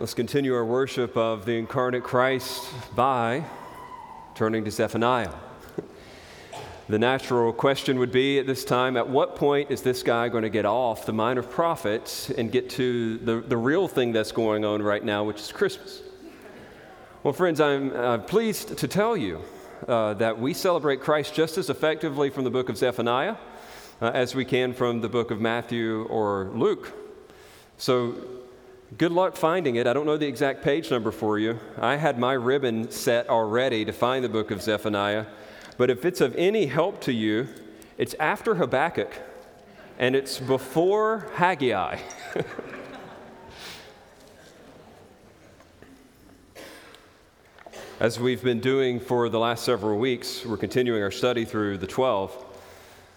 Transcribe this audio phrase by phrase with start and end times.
[0.00, 3.44] Let's continue our worship of the incarnate Christ by
[4.36, 5.32] turning to Zephaniah.
[6.88, 10.44] The natural question would be at this time at what point is this guy going
[10.44, 14.64] to get off the minor prophets and get to the, the real thing that's going
[14.64, 16.00] on right now, which is Christmas?
[17.24, 19.42] Well, friends, I'm uh, pleased to tell you
[19.86, 23.36] uh, that we celebrate Christ just as effectively from the book of Zephaniah
[24.00, 26.94] uh, as we can from the book of Matthew or Luke.
[27.76, 28.37] So
[28.96, 29.86] Good luck finding it.
[29.86, 31.60] I don't know the exact page number for you.
[31.78, 35.26] I had my ribbon set already to find the book of Zephaniah.
[35.76, 37.48] But if it's of any help to you,
[37.98, 39.12] it's after Habakkuk
[39.98, 41.98] and it's before Haggai.
[48.00, 51.86] As we've been doing for the last several weeks, we're continuing our study through the
[51.86, 52.47] 12.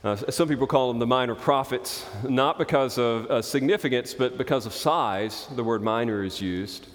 [0.04, 4.66] Uh, some people call them the minor prophets, not because of uh, significance, but because
[4.66, 5.48] of size.
[5.56, 6.88] The word minor is used.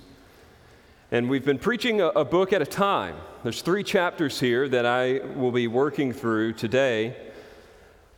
[1.12, 3.14] And we've been preaching a, a book at a time.
[3.44, 7.14] There's three chapters here that I will be working through today.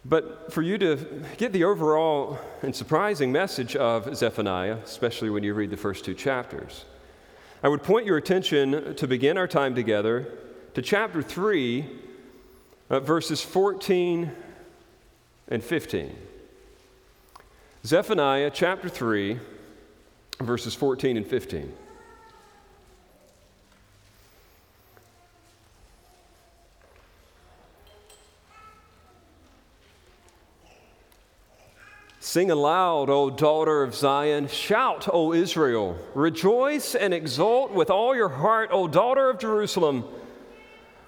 [0.06, 5.52] But for you to get the overall and surprising message of Zephaniah, especially when you
[5.52, 6.86] read the first two chapters,
[7.62, 10.32] I would point your attention to begin our time together
[10.72, 11.86] to chapter 3,
[12.88, 14.32] uh, verses 14
[15.50, 16.14] and 15.
[17.84, 19.38] Zephaniah chapter 3,
[20.40, 21.72] verses 14 and 15.
[32.20, 34.48] Sing aloud, O daughter of Zion.
[34.48, 35.96] Shout, O Israel.
[36.14, 40.04] Rejoice and exult with all your heart, O daughter of Jerusalem.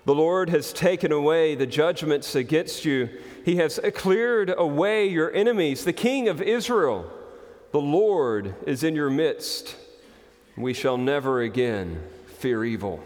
[0.06, 3.10] The Lord has taken away the judgments against you.
[3.44, 5.84] He has cleared away your enemies.
[5.84, 7.10] The King of Israel,
[7.72, 9.76] the Lord, is in your midst.
[10.56, 12.02] We shall never again
[12.38, 13.02] fear evil.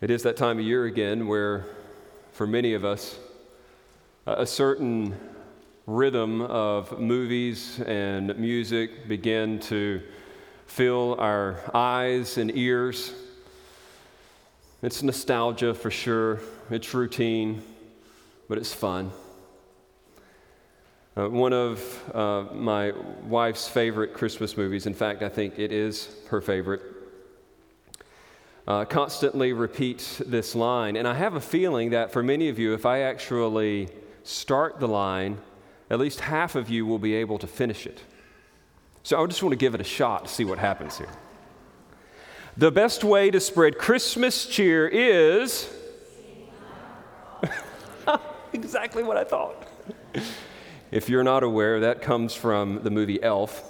[0.00, 1.66] It is that time of year again where,
[2.32, 3.18] for many of us,
[4.26, 5.14] a certain
[5.86, 10.00] rhythm of movies and music begin to
[10.70, 13.12] fill our eyes and ears.
[14.82, 16.38] It's nostalgia for sure,
[16.70, 17.60] it's routine,
[18.48, 19.10] but it's fun.
[21.16, 22.92] Uh, one of uh, my
[23.24, 26.82] wife's favorite Christmas movies, in fact, I think it is her favorite,
[28.68, 30.96] uh, constantly repeats this line.
[30.96, 33.88] And I have a feeling that for many of you, if I actually
[34.22, 35.38] start the line,
[35.90, 37.98] at least half of you will be able to finish it.
[39.02, 41.08] So I just want to give it a shot to see what happens here.
[42.56, 45.72] The best way to spread Christmas cheer is
[48.52, 49.66] exactly what I thought.
[50.90, 53.64] If you're not aware, that comes from the movie Elf.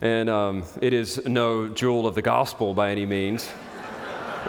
[0.00, 3.50] And um, it is no jewel of the gospel by any means.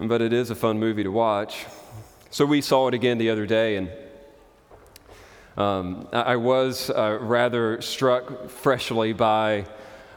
[0.00, 1.66] but it is a fun movie to watch.
[2.30, 3.90] So we saw it again the other day, and
[5.56, 9.66] um, I was uh, rather struck freshly by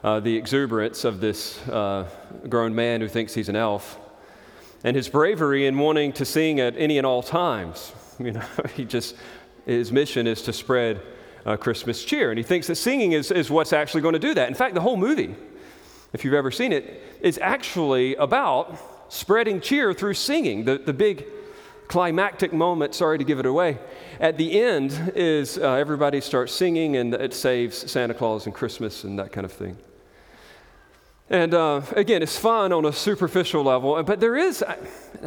[0.04, 2.08] uh, the exuberance of this uh,
[2.48, 4.00] grown man who thinks he's an elf
[4.86, 7.92] and his bravery in wanting to sing at any and all times.
[8.18, 8.46] You know,
[8.78, 9.18] he just,
[9.66, 11.02] his mission is to spread
[11.46, 12.30] uh, Christmas cheer.
[12.30, 14.48] And he thinks that singing is, is what's actually going to do that.
[14.48, 15.36] In fact, the whole movie,
[16.14, 18.80] if you've ever seen it, is actually about
[19.12, 20.64] spreading cheer through singing.
[20.64, 21.26] The, the big
[21.88, 23.78] climactic moment, sorry to give it away,
[24.20, 29.04] at the end is uh, everybody starts singing and it saves Santa Claus and Christmas
[29.04, 29.78] and that kind of thing.
[31.30, 34.64] And uh, again, it's fun on a superficial level, but there is,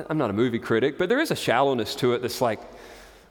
[0.09, 2.61] I'm not a movie critic, but there is a shallowness to it that's like,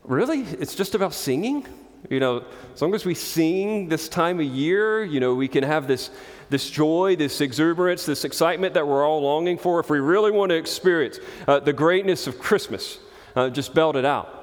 [0.03, 0.41] really?
[0.41, 1.65] It's just about singing?
[2.09, 2.43] You know,
[2.73, 6.09] as long as we sing this time of year, you know, we can have this,
[6.49, 9.79] this joy, this exuberance, this excitement that we're all longing for.
[9.79, 12.99] If we really want to experience uh, the greatness of Christmas,
[13.37, 14.33] uh, just belt it out.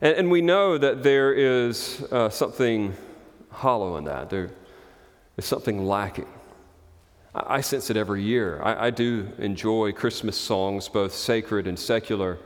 [0.00, 2.94] And, and, we know that there is uh, something
[3.50, 4.30] hollow in that.
[4.30, 4.50] There
[5.36, 6.28] is something lacking.
[7.34, 8.62] I, I sense it every year.
[8.62, 12.38] I, I do enjoy Christmas songs, both sacred and secular.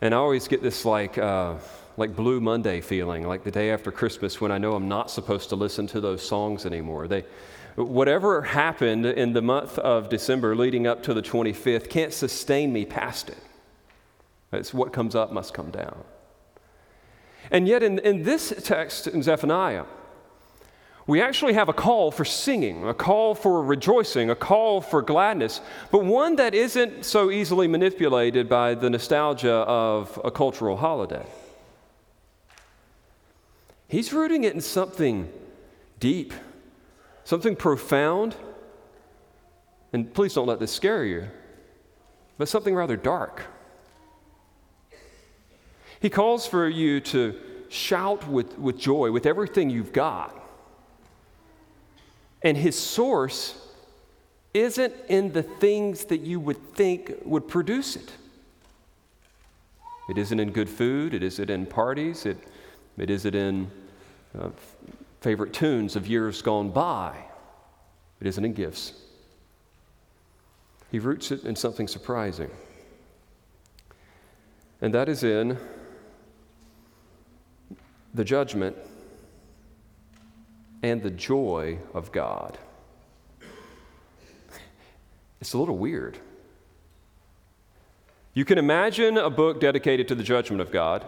[0.00, 1.54] And I always get this like, uh,
[1.96, 5.48] like Blue Monday feeling, like the day after Christmas when I know I'm not supposed
[5.50, 7.06] to listen to those songs anymore.
[7.06, 7.24] They,
[7.76, 12.84] whatever happened in the month of December leading up to the 25th can't sustain me
[12.84, 13.38] past it.
[14.52, 16.04] It's what comes up must come down.
[17.50, 19.84] And yet, in, in this text in Zephaniah,
[21.06, 25.62] we actually have a call for singing, a call for rejoicing, a call for gladness,
[25.90, 31.24] but one that isn't so easily manipulated by the nostalgia of a cultural holiday.
[33.88, 35.32] He's rooting it in something
[35.98, 36.34] deep,
[37.24, 38.36] something profound.
[39.94, 41.28] And please don't let this scare you,
[42.36, 43.46] but something rather dark.
[46.00, 47.34] He calls for you to
[47.68, 50.34] shout with, with joy with everything you've got.
[52.42, 53.54] And his source
[54.54, 58.12] isn't in the things that you would think would produce it.
[60.08, 62.38] It isn't in good food, it isn't in parties, it,
[62.96, 63.70] it isn't in
[64.38, 64.48] uh,
[65.20, 67.14] favorite tunes of years gone by,
[68.20, 68.94] it isn't in gifts.
[70.90, 72.50] He roots it in something surprising.
[74.80, 75.58] And that is in
[78.14, 78.76] the judgment
[80.82, 82.58] and the joy of God.
[85.40, 86.18] It's a little weird.
[88.34, 91.06] You can imagine a book dedicated to the judgment of God.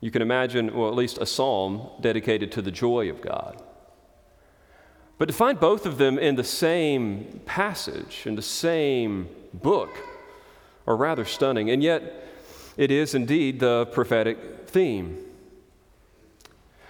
[0.00, 3.62] You can imagine, well, at least a psalm dedicated to the joy of God.
[5.18, 9.90] But to find both of them in the same passage, in the same book,
[10.86, 11.70] are rather stunning.
[11.70, 12.26] And yet,
[12.76, 15.18] it is indeed the prophetic theme.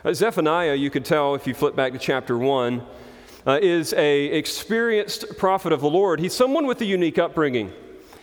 [0.05, 2.83] Uh, Zephaniah, you could tell if you flip back to chapter 1,
[3.47, 6.21] uh, is a experienced prophet of the Lord.
[6.21, 7.73] He's someone with a unique upbringing.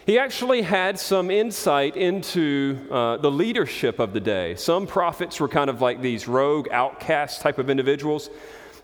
[0.05, 4.55] He actually had some insight into uh, the leadership of the day.
[4.55, 8.29] Some prophets were kind of like these rogue, outcast type of individuals.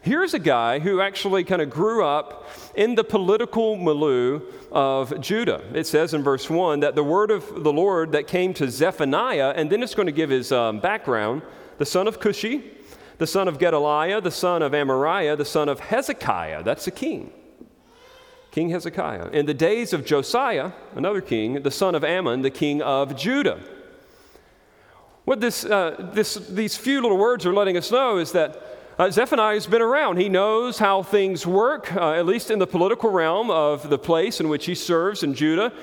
[0.05, 4.39] Here's a guy who actually kind of grew up in the political milieu
[4.71, 5.63] of Judah.
[5.73, 9.53] It says in verse 1 that the word of the Lord that came to Zephaniah,
[9.55, 11.41] and then it's going to give his um, background
[11.79, 12.61] the son of Cushi,
[13.17, 16.61] the son of Gedaliah, the son of Amariah, the son of Hezekiah.
[16.61, 17.33] That's a king.
[18.51, 19.31] King Hezekiah.
[19.31, 23.59] In the days of Josiah, another king, the son of Amon, the king of Judah.
[25.23, 29.11] What this, uh, this, these few little words are letting us know is that uh,
[29.11, 30.17] Zephaniah has been around.
[30.17, 34.39] He knows how things work, uh, at least in the political realm of the place
[34.39, 35.73] in which he serves in Judah.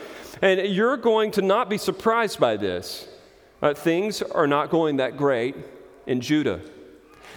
[0.41, 3.09] And you're going to not be surprised by this.
[3.61, 5.55] Uh, things are not going that great
[6.07, 6.61] in Judah.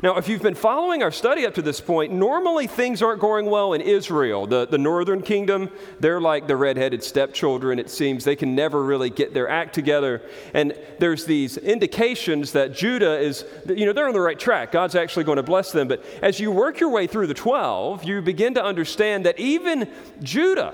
[0.03, 3.45] Now, if you've been following our study up to this point, normally things aren't going
[3.45, 4.45] well in Israel.
[4.45, 5.69] The, the northern kingdom,
[5.99, 8.23] they're like the redheaded stepchildren, it seems.
[8.23, 10.21] They can never really get their act together.
[10.53, 14.71] And there's these indications that Judah is, you know, they're on the right track.
[14.71, 15.87] God's actually going to bless them.
[15.87, 19.89] But as you work your way through the 12, you begin to understand that even
[20.21, 20.73] Judah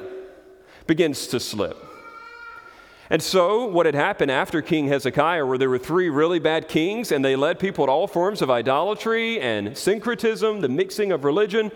[0.88, 1.90] begins to slip.
[3.11, 7.11] And so, what had happened after King Hezekiah, where there were three really bad kings,
[7.11, 11.73] and they led people to all forms of idolatry and syncretism, the mixing of religion,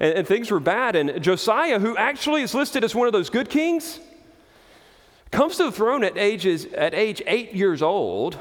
[0.00, 0.96] and, and things were bad.
[0.96, 4.00] And Josiah, who actually is listed as one of those good kings,
[5.30, 8.38] comes to the throne at, ages, at age eight years old,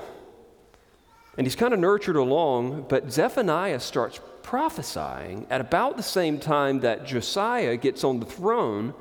[1.37, 6.79] and he's kind of nurtured along, but Zephaniah starts prophesying at about the same time
[6.79, 8.93] that Josiah gets on the throne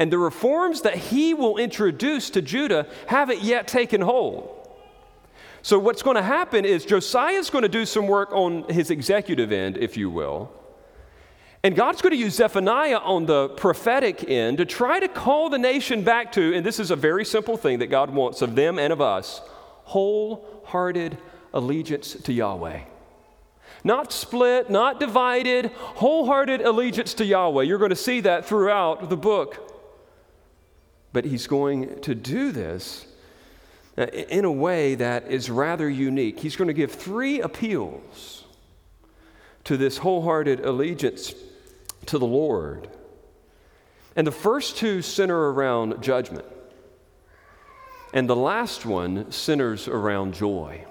[0.00, 4.56] and the reforms that he will introduce to Judah haven't yet taken hold.
[5.60, 8.90] So, what's going to happen is Josiah is going to do some work on his
[8.90, 10.50] executive end, if you will.
[11.62, 15.58] And God's going to use Zephaniah on the prophetic end to try to call the
[15.58, 18.78] nation back to, and this is a very simple thing that God wants of them
[18.78, 19.42] and of us
[19.84, 21.18] wholehearted
[21.52, 22.80] allegiance to Yahweh.
[23.84, 27.64] Not split, not divided, wholehearted allegiance to Yahweh.
[27.64, 29.69] You're going to see that throughout the book.
[31.12, 33.06] But he's going to do this
[33.98, 36.38] uh, in a way that is rather unique.
[36.38, 38.44] He's going to give three appeals
[39.64, 41.34] to this wholehearted allegiance
[42.06, 42.88] to the Lord.
[44.16, 46.46] And the first two center around judgment,
[48.12, 50.84] and the last one centers around joy.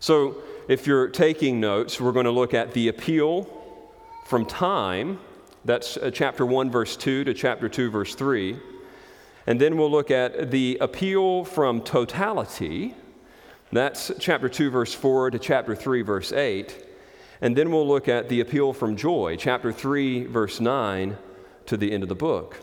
[0.00, 0.36] So,
[0.68, 3.48] if you're taking notes, we're going to look at the appeal
[4.26, 5.18] from time.
[5.64, 8.58] That's uh, chapter 1, verse 2 to chapter 2, verse 3.
[9.48, 12.94] And then we'll look at the appeal from totality.
[13.72, 16.84] That's chapter 2, verse 4 to chapter 3, verse 8.
[17.40, 21.16] And then we'll look at the appeal from joy, chapter 3, verse 9
[21.64, 22.58] to the end of the book.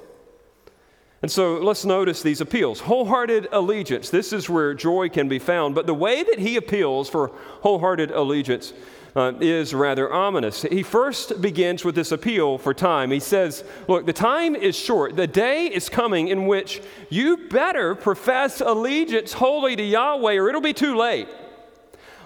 [1.24, 2.82] And so let's notice these appeals.
[2.82, 4.12] Wholehearted allegiance.
[4.12, 5.74] This is where joy can be found.
[5.74, 8.74] But the way that he appeals for wholehearted allegiance
[9.16, 10.64] uh, is rather ominous.
[10.64, 13.12] He first begins with this appeal for time.
[13.12, 15.16] He says, Look, the time is short.
[15.16, 20.62] The day is coming in which you better profess allegiance wholly to Yahweh, or it'll
[20.62, 21.28] be too late.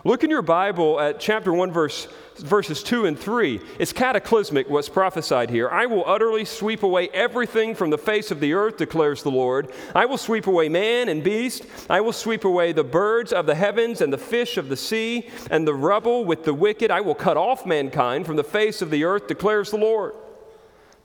[0.05, 3.59] Look in your Bible at chapter 1, verse, verses 2 and 3.
[3.79, 5.69] It's cataclysmic what's prophesied here.
[5.69, 9.73] I will utterly sweep away everything from the face of the earth, declares the Lord.
[9.93, 11.65] I will sweep away man and beast.
[11.89, 15.29] I will sweep away the birds of the heavens and the fish of the sea
[15.51, 16.91] and the rubble with the wicked.
[16.91, 20.13] I will cut off mankind from the face of the earth, declares the Lord.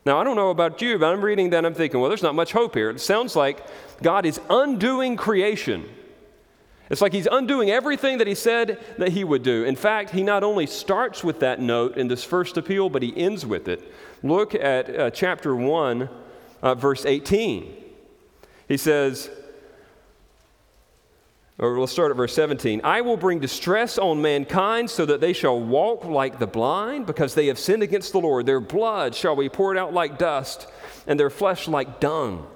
[0.06, 2.36] Now, I don't know about you, but I'm reading that I'm thinking, well, there's not
[2.36, 2.90] much hope here.
[2.90, 3.66] It sounds like
[4.02, 5.88] God is undoing creation.
[6.90, 9.64] It's like he's undoing everything that he said that he would do.
[9.64, 13.16] In fact, he not only starts with that note in this first appeal, but he
[13.16, 13.92] ends with it.
[14.22, 16.08] Look at uh, chapter 1,
[16.62, 17.74] uh, verse 18.
[18.68, 19.30] He says,
[21.58, 22.80] or we'll start at verse 17.
[22.82, 27.34] I will bring distress on mankind so that they shall walk like the blind because
[27.34, 28.44] they have sinned against the Lord.
[28.44, 30.66] Their blood shall be poured out like dust
[31.06, 32.46] and their flesh like dung.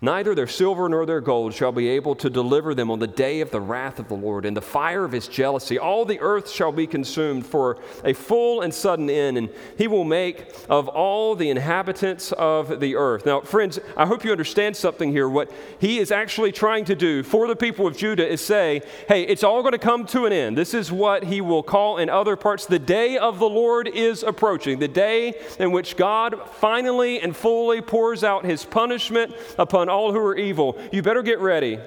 [0.00, 3.40] Neither their silver nor their gold shall be able to deliver them on the day
[3.40, 5.76] of the wrath of the Lord and the fire of his jealousy.
[5.76, 10.04] All the earth shall be consumed for a full and sudden end, and he will
[10.04, 13.26] make of all the inhabitants of the earth.
[13.26, 15.28] Now, friends, I hope you understand something here.
[15.28, 15.50] What
[15.80, 19.42] he is actually trying to do for the people of Judah is say, hey, it's
[19.42, 20.56] all going to come to an end.
[20.56, 24.22] This is what he will call in other parts the day of the Lord is
[24.22, 29.94] approaching, the day in which God finally and fully pours out his punishment upon on
[29.94, 30.78] all who are evil.
[30.92, 31.78] You better get ready.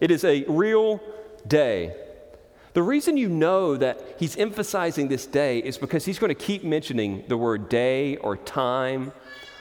[0.00, 1.00] It is a real
[1.46, 1.94] day.
[2.72, 6.64] The reason you know that he's emphasizing this day is because he's going to keep
[6.64, 9.12] mentioning the word day or time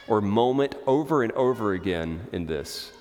[0.07, 2.91] or moment over and over again in this.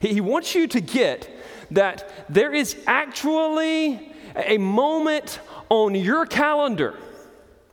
[0.00, 1.28] He wants you to get
[1.70, 5.40] that there is actually a moment
[5.70, 6.94] on your calendar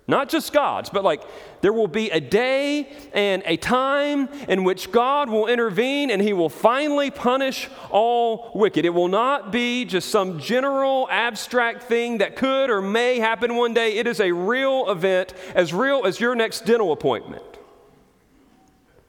[0.07, 1.23] not just God's, but like
[1.61, 6.31] there will be a day and a time in which God will intervene and he
[6.31, 8.85] will finally punish all wicked.
[8.85, 13.73] It will not be just some general abstract thing that could or may happen one
[13.73, 13.97] day.
[13.97, 17.43] It is a real event, as real as your next dental appointment.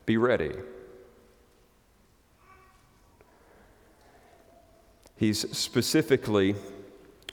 [0.06, 0.52] Be ready.
[5.16, 6.54] He's specifically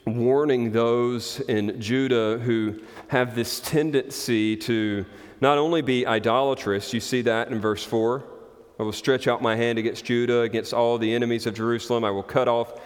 [0.06, 5.06] warning those in Judah who have this tendency to
[5.40, 8.22] not only be idolatrous, you see that in verse 4.
[8.78, 12.04] I will stretch out my hand against Judah, against all the enemies of Jerusalem.
[12.04, 12.80] I will cut off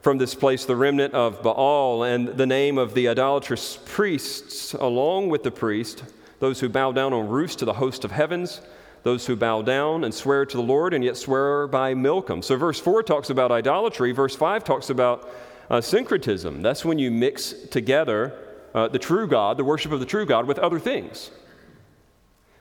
[0.00, 5.30] from this place the remnant of Baal and the name of the idolatrous priests, along
[5.30, 6.04] with the priest,
[6.40, 8.60] those who bow down on roofs to the host of heavens,
[9.02, 12.42] those who bow down and swear to the Lord and yet swear by Milcom.
[12.42, 15.28] So, verse 4 talks about idolatry, verse 5 talks about
[15.70, 16.62] uh, syncretism.
[16.62, 18.38] That's when you mix together
[18.74, 21.30] uh, the true God, the worship of the true God, with other things.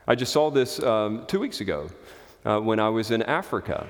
[0.07, 1.89] I just saw this um, two weeks ago
[2.45, 3.88] uh, when I was in Africa.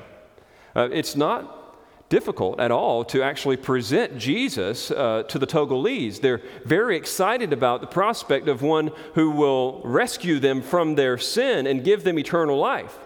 [0.75, 6.21] Uh, it's not difficult at all to actually present Jesus uh, to the Togolese.
[6.21, 11.65] They're very excited about the prospect of one who will rescue them from their sin
[11.65, 12.99] and give them eternal life.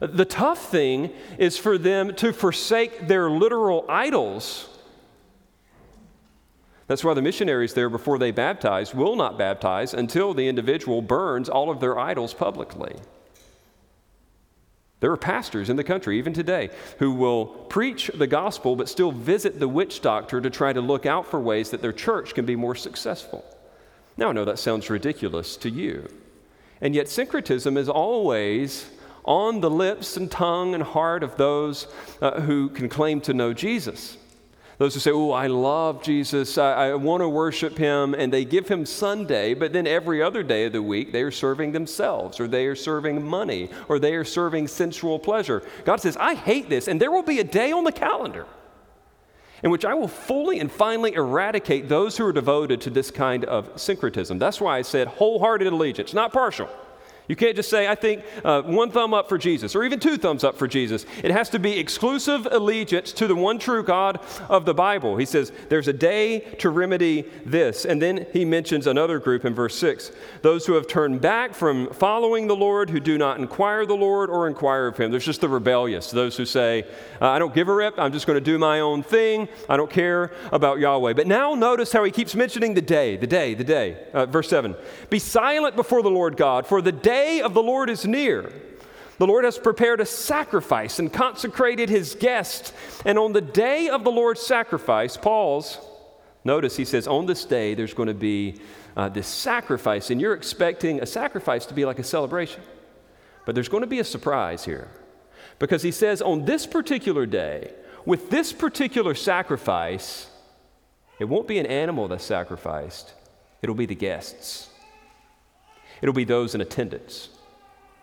[0.00, 4.68] The tough thing is for them to forsake their literal idols
[6.86, 11.48] that's why the missionaries there, before they baptize, will not baptize until the individual burns
[11.48, 12.94] all of their idols publicly.
[15.00, 19.12] There are pastors in the country, even today, who will preach the gospel but still
[19.12, 22.46] visit the witch doctor to try to look out for ways that their church can
[22.46, 23.44] be more successful.
[24.16, 26.08] Now, I know that sounds ridiculous to you.
[26.80, 28.90] And yet, syncretism is always
[29.24, 31.86] on the lips and tongue and heart of those
[32.20, 34.16] uh, who can claim to know Jesus.
[34.78, 38.44] Those who say, Oh, I love Jesus, I, I want to worship him, and they
[38.44, 42.40] give him Sunday, but then every other day of the week they are serving themselves,
[42.40, 45.62] or they are serving money, or they are serving sensual pleasure.
[45.84, 48.46] God says, I hate this, and there will be a day on the calendar
[49.62, 53.46] in which I will fully and finally eradicate those who are devoted to this kind
[53.46, 54.38] of syncretism.
[54.38, 56.68] That's why I said wholehearted allegiance, not partial.
[57.26, 60.18] You can't just say, I think uh, one thumb up for Jesus, or even two
[60.18, 61.06] thumbs up for Jesus.
[61.22, 65.16] It has to be exclusive allegiance to the one true God of the Bible.
[65.16, 67.86] He says, There's a day to remedy this.
[67.86, 70.12] And then he mentions another group in verse 6
[70.42, 74.28] those who have turned back from following the Lord, who do not inquire the Lord
[74.28, 75.10] or inquire of him.
[75.10, 76.84] There's just the rebellious, those who say,
[77.22, 79.78] uh, I don't give a rip, I'm just going to do my own thing, I
[79.78, 81.14] don't care about Yahweh.
[81.14, 83.96] But now notice how he keeps mentioning the day, the day, the day.
[84.12, 84.76] Uh, verse 7
[85.08, 88.52] Be silent before the Lord God, for the day day of the Lord is near.
[89.18, 92.74] The Lord has prepared a sacrifice and consecrated his guest.
[93.04, 95.78] And on the day of the Lord's sacrifice, Paul's,
[96.42, 98.60] notice he says, on this day there's going to be
[98.96, 102.62] uh, this sacrifice, and you're expecting a sacrifice to be like a celebration.
[103.44, 104.88] But there's going to be a surprise here.
[105.58, 107.70] Because he says, on this particular day,
[108.04, 110.28] with this particular sacrifice,
[111.18, 113.14] It won't be an animal that's sacrificed,
[113.62, 114.68] it'll be the guests,
[116.04, 117.30] it'll be those in attendance.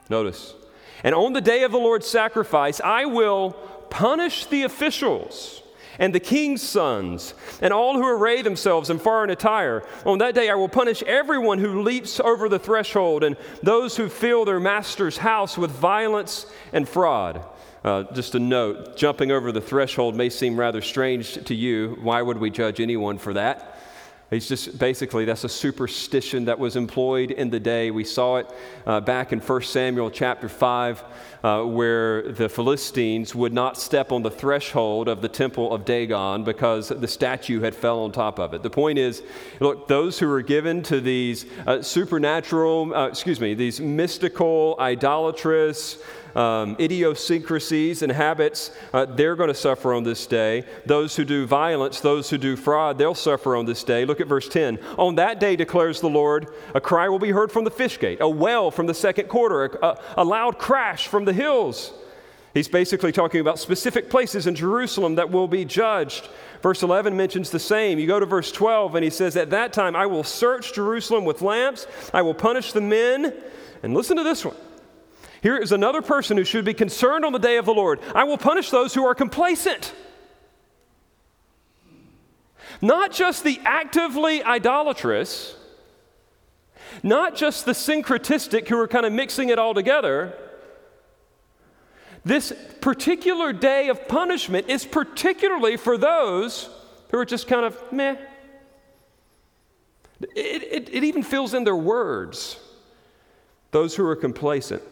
[0.09, 0.55] Notice,
[1.03, 3.51] and on the day of the Lord's sacrifice, I will
[3.91, 5.61] punish the officials
[5.99, 9.83] and the king's sons and all who array themselves in foreign attire.
[10.03, 14.09] On that day, I will punish everyone who leaps over the threshold and those who
[14.09, 17.45] fill their master's house with violence and fraud.
[17.83, 21.99] Uh, just a note jumping over the threshold may seem rather strange to you.
[22.01, 23.70] Why would we judge anyone for that?
[24.31, 27.91] It's just basically that's a superstition that was employed in the day.
[27.91, 28.49] We saw it
[28.85, 31.03] uh, back in 1 Samuel chapter 5,
[31.43, 36.45] uh, where the Philistines would not step on the threshold of the temple of Dagon
[36.45, 38.63] because the statue had fell on top of it.
[38.63, 39.21] The point is,
[39.59, 45.97] look, those who are given to these uh, supernatural, uh, excuse me, these mystical, idolatrous,
[46.35, 50.65] um, idiosyncrasies and habits, uh, they're going to suffer on this day.
[50.85, 54.05] Those who do violence, those who do fraud, they'll suffer on this day.
[54.05, 54.79] Look at verse 10.
[54.97, 58.19] On that day, declares the Lord, a cry will be heard from the fish gate,
[58.21, 61.93] a wail from the second quarter, a, a loud crash from the hills.
[62.53, 66.27] He's basically talking about specific places in Jerusalem that will be judged.
[66.61, 67.97] Verse 11 mentions the same.
[67.97, 71.23] You go to verse 12, and he says, At that time I will search Jerusalem
[71.23, 73.33] with lamps, I will punish the men.
[73.83, 74.55] And listen to this one
[75.41, 77.99] here is another person who should be concerned on the day of the Lord.
[78.13, 79.93] I will punish those who are complacent.
[82.79, 85.55] Not just the actively idolatrous,
[87.01, 90.33] not just the syncretistic who are kind of mixing it all together.
[92.23, 96.69] This particular day of punishment is particularly for those
[97.09, 98.15] who are just kind of meh.
[100.35, 102.59] It, it, it even fills in their words.
[103.71, 104.83] Those who are complacent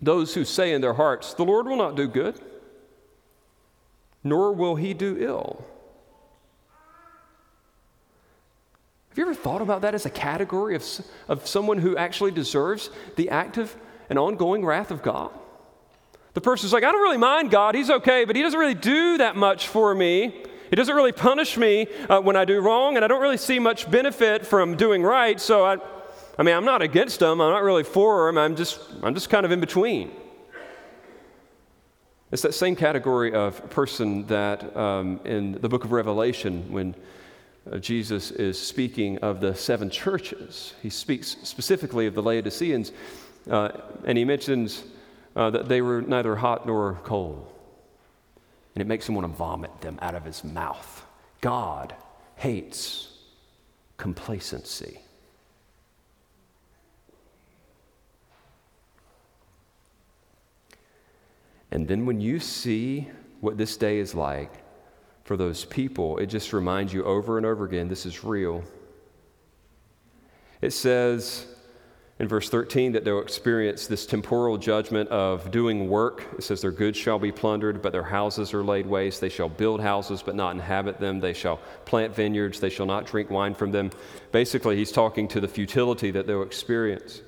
[0.00, 2.40] those who say in their hearts, The Lord will not do good,
[4.22, 5.64] nor will he do ill.
[9.08, 10.84] Have you ever thought about that as a category of,
[11.26, 13.74] of someone who actually deserves the active
[14.10, 15.30] and ongoing wrath of God?
[16.34, 19.16] The person's like, I don't really mind God, he's okay, but he doesn't really do
[19.16, 20.44] that much for me.
[20.68, 23.58] He doesn't really punish me uh, when I do wrong, and I don't really see
[23.58, 25.78] much benefit from doing right, so I,
[26.38, 27.40] I mean, I'm not against them.
[27.40, 28.36] I'm not really for them.
[28.36, 30.10] I'm just, I'm just kind of in between.
[32.30, 36.94] It's that same category of person that um, in the book of Revelation, when
[37.70, 42.92] uh, Jesus is speaking of the seven churches, he speaks specifically of the Laodiceans,
[43.50, 43.70] uh,
[44.04, 44.84] and he mentions
[45.36, 47.50] uh, that they were neither hot nor cold.
[48.74, 51.04] And it makes him want to vomit them out of his mouth.
[51.40, 51.94] God
[52.34, 53.16] hates
[53.96, 55.00] complacency.
[61.70, 63.08] And then when you see
[63.40, 64.52] what this day is like
[65.24, 68.62] for those people, it just reminds you over and over again this is real.
[70.62, 71.46] It says
[72.18, 76.26] in verse 13 that they'll experience this temporal judgment of doing work.
[76.38, 79.20] It says their goods shall be plundered, but their houses are laid waste.
[79.20, 81.20] They shall build houses, but not inhabit them.
[81.20, 83.90] They shall plant vineyards, they shall not drink wine from them.
[84.32, 87.20] Basically, he's talking to the futility that they'll experience.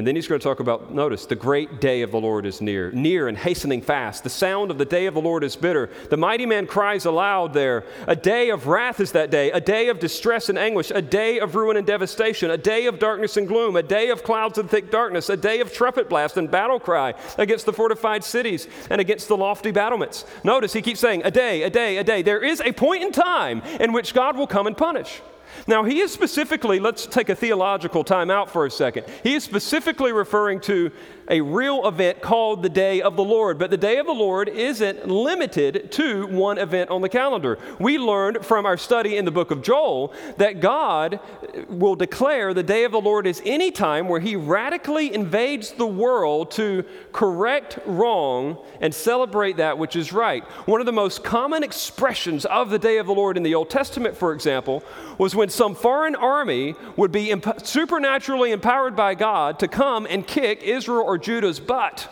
[0.00, 2.62] And then he's going to talk about, notice, the great day of the Lord is
[2.62, 4.24] near, near and hastening fast.
[4.24, 5.90] The sound of the day of the Lord is bitter.
[6.08, 7.84] The mighty man cries aloud there.
[8.06, 11.38] A day of wrath is that day, a day of distress and anguish, a day
[11.38, 14.70] of ruin and devastation, a day of darkness and gloom, a day of clouds and
[14.70, 19.02] thick darkness, a day of trumpet blast and battle cry against the fortified cities and
[19.02, 20.24] against the lofty battlements.
[20.42, 22.22] Notice he keeps saying, a day, a day, a day.
[22.22, 25.20] There is a point in time in which God will come and punish.
[25.66, 29.06] Now, he is specifically, let's take a theological time out for a second.
[29.22, 30.90] He is specifically referring to
[31.30, 33.58] a real event called the Day of the Lord.
[33.58, 37.58] But the Day of the Lord isn't limited to one event on the calendar.
[37.78, 41.20] We learned from our study in the book of Joel that God
[41.68, 45.86] will declare the Day of the Lord is any time where He radically invades the
[45.86, 50.42] world to correct wrong and celebrate that which is right.
[50.66, 53.70] One of the most common expressions of the Day of the Lord in the Old
[53.70, 54.82] Testament, for example,
[55.16, 60.26] was when some foreign army would be imp- supernaturally empowered by God to come and
[60.26, 62.08] kick Israel or Judah's butt.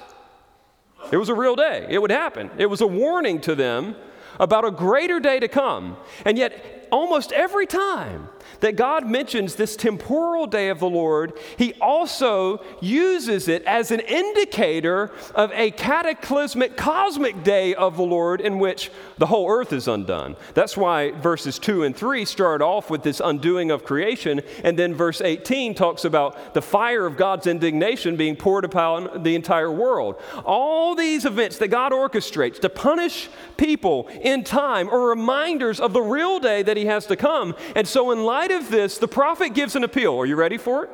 [1.11, 1.87] It was a real day.
[1.88, 2.51] It would happen.
[2.59, 3.97] It was a warning to them
[4.38, 5.97] about a greater day to come.
[6.25, 8.29] And yet, almost every time
[8.61, 14.00] that God mentions this temporal day of the Lord, he also uses it as an
[14.00, 19.88] indicator of a cataclysmic cosmic day of the Lord in which the whole earth is
[19.88, 20.37] undone.
[20.54, 24.94] That's why verses 2 and 3 start off with this undoing of creation, and then
[24.94, 30.16] verse 18 talks about the fire of God's indignation being poured upon the entire world.
[30.44, 36.00] All these events that God orchestrates to punish people in time are reminders of the
[36.00, 37.54] real day that he has to come.
[37.74, 40.16] And so, in light of this, the prophet gives an appeal.
[40.16, 40.90] Are you ready for it?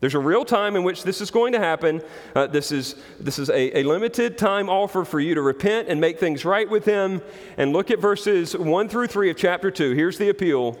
[0.00, 2.02] There's a real time in which this is going to happen.
[2.34, 6.00] Uh, this is, this is a, a limited time offer for you to repent and
[6.00, 7.22] make things right with Him.
[7.56, 9.92] And look at verses 1 through 3 of chapter 2.
[9.92, 10.78] Here's the appeal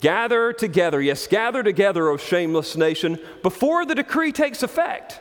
[0.00, 5.20] Gather together, yes, gather together, O shameless nation, before the decree takes effect.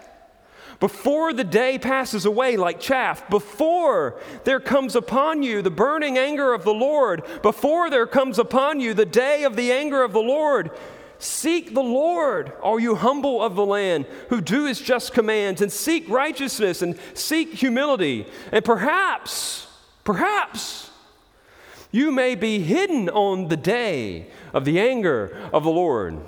[0.79, 6.53] Before the day passes away like chaff, before there comes upon you the burning anger
[6.53, 10.21] of the Lord, before there comes upon you the day of the anger of the
[10.21, 10.71] Lord,
[11.21, 15.69] Seek the Lord, all you humble of the land, who do his just commands, and
[15.69, 18.25] seek righteousness and seek humility.
[18.53, 19.67] And perhaps,
[20.05, 20.89] perhaps,
[21.91, 26.19] you may be hidden on the day of the anger of the Lord.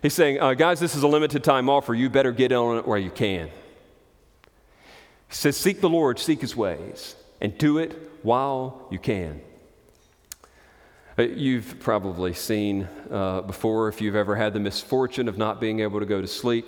[0.00, 1.94] He's saying, uh, guys, this is a limited time offer.
[1.94, 3.50] You better get on it where you can.
[5.32, 9.40] He says, Seek the Lord, seek his ways, and do it while you can.
[11.18, 15.80] Uh, you've probably seen uh, before, if you've ever had the misfortune of not being
[15.80, 16.66] able to go to sleep,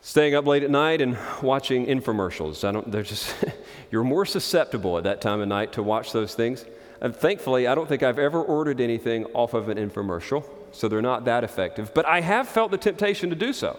[0.00, 2.68] staying up late at night and watching infomercials.
[2.68, 3.32] I don't, they're just,
[3.92, 6.64] you're more susceptible at that time of night to watch those things.
[7.00, 11.00] And thankfully, I don't think I've ever ordered anything off of an infomercial, so they're
[11.00, 11.94] not that effective.
[11.94, 13.78] But I have felt the temptation to do so,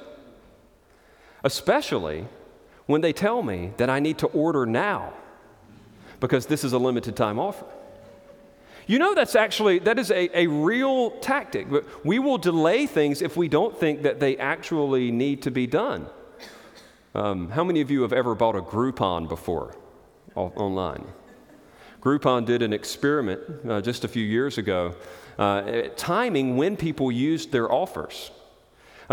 [1.43, 2.25] especially
[2.86, 5.13] when they tell me that I need to order now
[6.19, 7.65] because this is a limited time offer.
[8.86, 11.67] You know, that's actually, that is a, a real tactic.
[12.04, 16.08] We will delay things if we don't think that they actually need to be done.
[17.15, 19.76] Um, how many of you have ever bought a Groupon before
[20.36, 21.06] online?
[22.02, 24.96] Groupon did an experiment uh, just a few years ago,
[25.38, 28.32] uh, timing when people used their offers.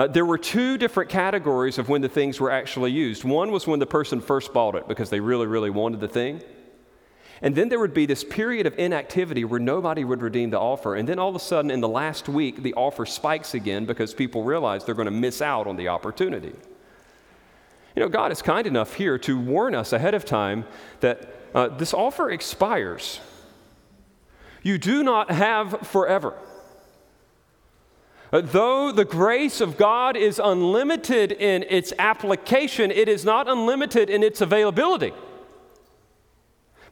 [0.00, 3.22] Uh, there were two different categories of when the things were actually used.
[3.22, 6.42] One was when the person first bought it because they really, really wanted the thing.
[7.42, 10.94] And then there would be this period of inactivity where nobody would redeem the offer.
[10.94, 14.14] And then all of a sudden, in the last week, the offer spikes again because
[14.14, 16.54] people realize they're going to miss out on the opportunity.
[17.94, 20.64] You know, God is kind enough here to warn us ahead of time
[21.00, 23.20] that uh, this offer expires.
[24.62, 26.38] You do not have forever.
[28.30, 34.22] Though the grace of God is unlimited in its application, it is not unlimited in
[34.22, 35.12] its availability.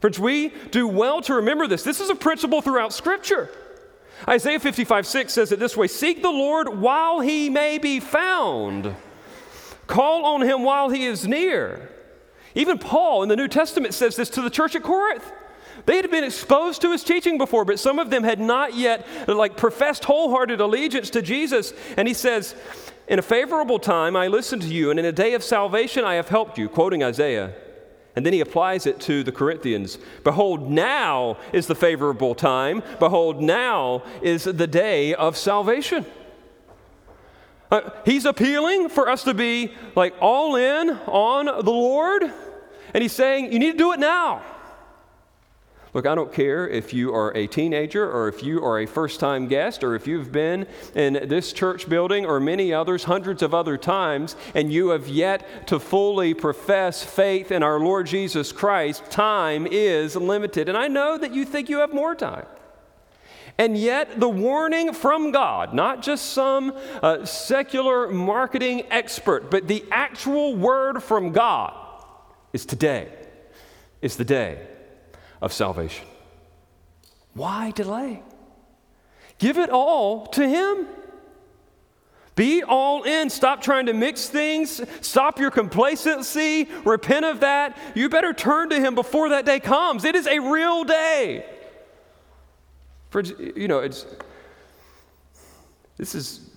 [0.01, 1.83] Friends, we do well to remember this.
[1.83, 3.49] This is a principle throughout Scripture.
[4.27, 8.95] Isaiah 55 6 says it this way Seek the Lord while he may be found,
[9.87, 11.89] call on him while he is near.
[12.53, 15.31] Even Paul in the New Testament says this to the church at Corinth.
[15.89, 19.07] They had been exposed to his teaching before, but some of them had not yet
[19.27, 21.73] like professed wholehearted allegiance to Jesus.
[21.97, 22.53] And he says,
[23.07, 26.13] In a favorable time I listened to you, and in a day of salvation I
[26.13, 27.55] have helped you, quoting Isaiah.
[28.15, 29.97] And then he applies it to the Corinthians.
[30.23, 32.83] Behold, now is the favorable time.
[32.99, 36.05] Behold, now is the day of salvation.
[37.71, 42.31] Uh, he's appealing for us to be like all in on the Lord.
[42.93, 44.43] And he's saying, you need to do it now.
[45.93, 49.19] Look, I don't care if you are a teenager or if you are a first
[49.19, 53.55] time guest or if you've been in this church building or many others hundreds of
[53.55, 59.09] other times and you have yet to fully profess faith in our Lord Jesus Christ.
[59.09, 60.69] Time is limited.
[60.69, 62.45] And I know that you think you have more time.
[63.57, 66.71] And yet, the warning from God, not just some
[67.01, 71.73] uh, secular marketing expert, but the actual word from God,
[72.53, 73.11] is today,
[74.01, 74.65] is the day
[75.41, 76.05] of salvation.
[77.33, 78.21] Why delay?
[79.37, 80.87] Give it all to Him.
[82.35, 83.29] Be all in.
[83.29, 84.81] Stop trying to mix things.
[85.01, 86.69] Stop your complacency.
[86.85, 87.77] Repent of that.
[87.95, 90.05] You better turn to Him before that day comes.
[90.05, 91.45] It is a real day.
[93.09, 94.05] For, you know, it's,
[95.97, 96.49] this is,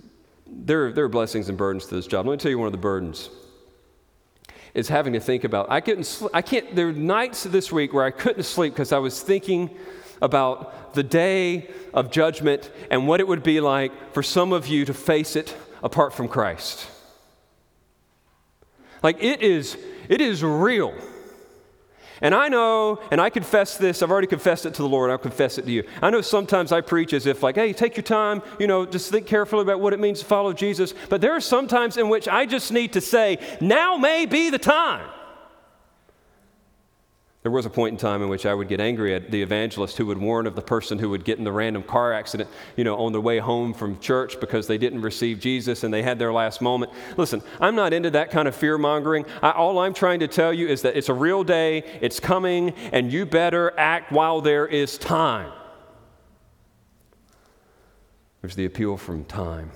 [0.47, 2.27] there, there are blessings and burdens to this job.
[2.27, 3.31] Let me tell you one of the burdens
[4.75, 5.71] is having to think about.
[5.71, 6.05] I couldn't.
[6.05, 6.75] Sl- I can't.
[6.75, 9.71] There were nights this week where I couldn't sleep because I was thinking
[10.21, 14.85] about the day of judgment and what it would be like for some of you
[14.85, 16.87] to face it apart from Christ.
[19.03, 19.77] Like it is.
[20.09, 20.95] It is real.
[22.23, 25.19] And I know, and I confess this, I've already confessed it to the Lord, I'll
[25.19, 25.85] confess it to you.
[26.01, 29.11] I know sometimes I preach as if, like, hey, take your time, you know, just
[29.11, 30.95] think carefully about what it means to follow Jesus.
[31.09, 34.51] But there are some times in which I just need to say, now may be
[34.51, 35.07] the time.
[37.43, 39.97] There was a point in time in which I would get angry at the evangelist
[39.97, 42.85] who would warn of the person who would get in the random car accident, you
[42.85, 46.21] know, on their way home from church because they didn't receive Jesus and they had
[46.21, 46.93] their last moment.
[47.17, 49.27] Listen, I'm not into that kind of fear mongering.
[49.43, 53.13] all I'm trying to tell you is that it's a real day, it's coming, and
[53.13, 55.53] you better act while there is time.
[58.41, 59.73] There's the appeal from time.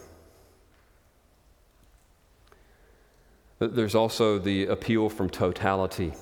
[3.59, 6.13] There's also the appeal from totality.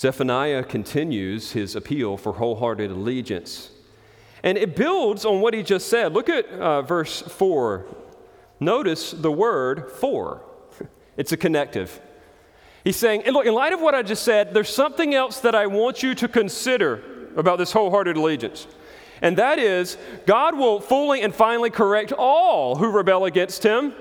[0.00, 3.70] Zephaniah continues his appeal for wholehearted allegiance.
[4.42, 6.14] And it builds on what he just said.
[6.14, 7.84] Look at uh, verse 4.
[8.60, 10.40] Notice the word for,
[11.18, 12.00] it's a connective.
[12.82, 15.66] He's saying, look, in light of what I just said, there's something else that I
[15.66, 18.66] want you to consider about this wholehearted allegiance.
[19.20, 23.92] And that is, God will fully and finally correct all who rebel against him,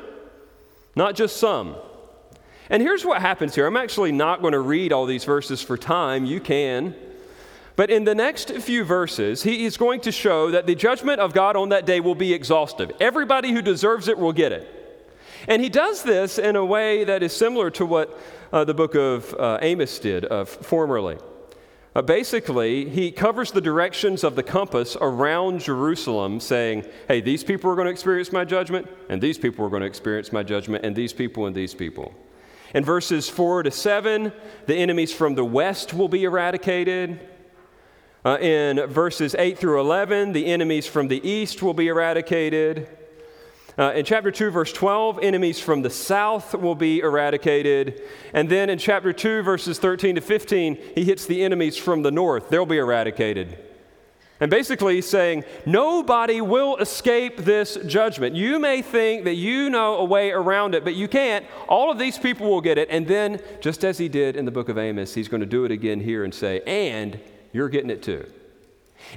[0.96, 1.76] not just some.
[2.70, 3.66] And here's what happens here.
[3.66, 6.26] I'm actually not going to read all these verses for time.
[6.26, 6.96] You can.
[7.76, 11.34] But in the next few verses, he is going to show that the judgment of
[11.34, 12.92] God on that day will be exhaustive.
[13.00, 14.76] Everybody who deserves it will get it.
[15.48, 18.20] And he does this in a way that is similar to what
[18.52, 21.18] uh, the book of uh, Amos did uh, formerly.
[21.96, 27.72] Uh, basically, he covers the directions of the compass around Jerusalem, saying, Hey, these people
[27.72, 30.86] are going to experience my judgment, and these people are going to experience my judgment,
[30.86, 32.14] and these people and these people.
[32.74, 34.32] In verses 4 to 7,
[34.68, 37.20] the enemies from the west will be eradicated.
[38.24, 42.88] Uh, in verses 8 through 11, the enemies from the east will be eradicated.
[43.78, 48.02] Uh, in chapter 2, verse 12, enemies from the south will be eradicated.
[48.34, 52.12] And then in chapter 2, verses 13 to 15, he hits the enemies from the
[52.12, 52.50] north.
[52.50, 53.69] They'll be eradicated.
[54.42, 58.36] And basically, saying, nobody will escape this judgment.
[58.36, 61.46] You may think that you know a way around it, but you can't.
[61.68, 62.88] All of these people will get it.
[62.90, 65.66] And then, just as he did in the book of Amos, he's going to do
[65.66, 67.20] it again here and say, and
[67.52, 68.26] you're getting it too.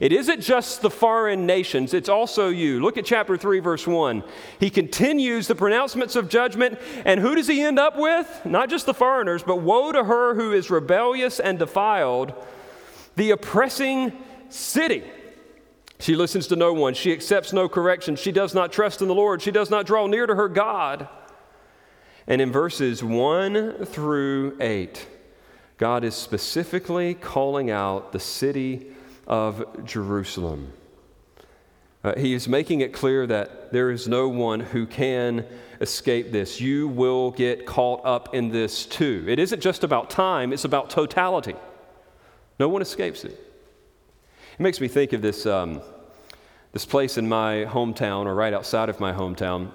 [0.01, 2.81] It isn't just the foreign nations, it's also you.
[2.81, 4.25] Look at chapter 3, verse 1.
[4.59, 8.43] He continues the pronouncements of judgment, and who does he end up with?
[8.45, 12.33] Not just the foreigners, but woe to her who is rebellious and defiled,
[13.17, 14.13] the oppressing
[14.53, 15.03] city.
[15.99, 16.95] She listens to no one.
[16.95, 18.17] She accepts no correction.
[18.17, 19.41] She does not trust in the Lord.
[19.41, 21.09] She does not draw near to her God.
[22.27, 25.07] And in verses 1 through 8,
[25.79, 28.89] God is specifically calling out the city
[29.27, 30.73] of Jerusalem.
[32.05, 35.47] Uh, he is making it clear that there is no one who can
[35.81, 36.61] escape this.
[36.61, 39.25] You will get caught up in this too.
[39.29, 41.55] It isn't just about time, it's about totality.
[42.59, 43.52] No one escapes it.
[44.63, 45.81] It makes me think of this, um,
[46.71, 49.73] this place in my hometown, or right outside of my hometown,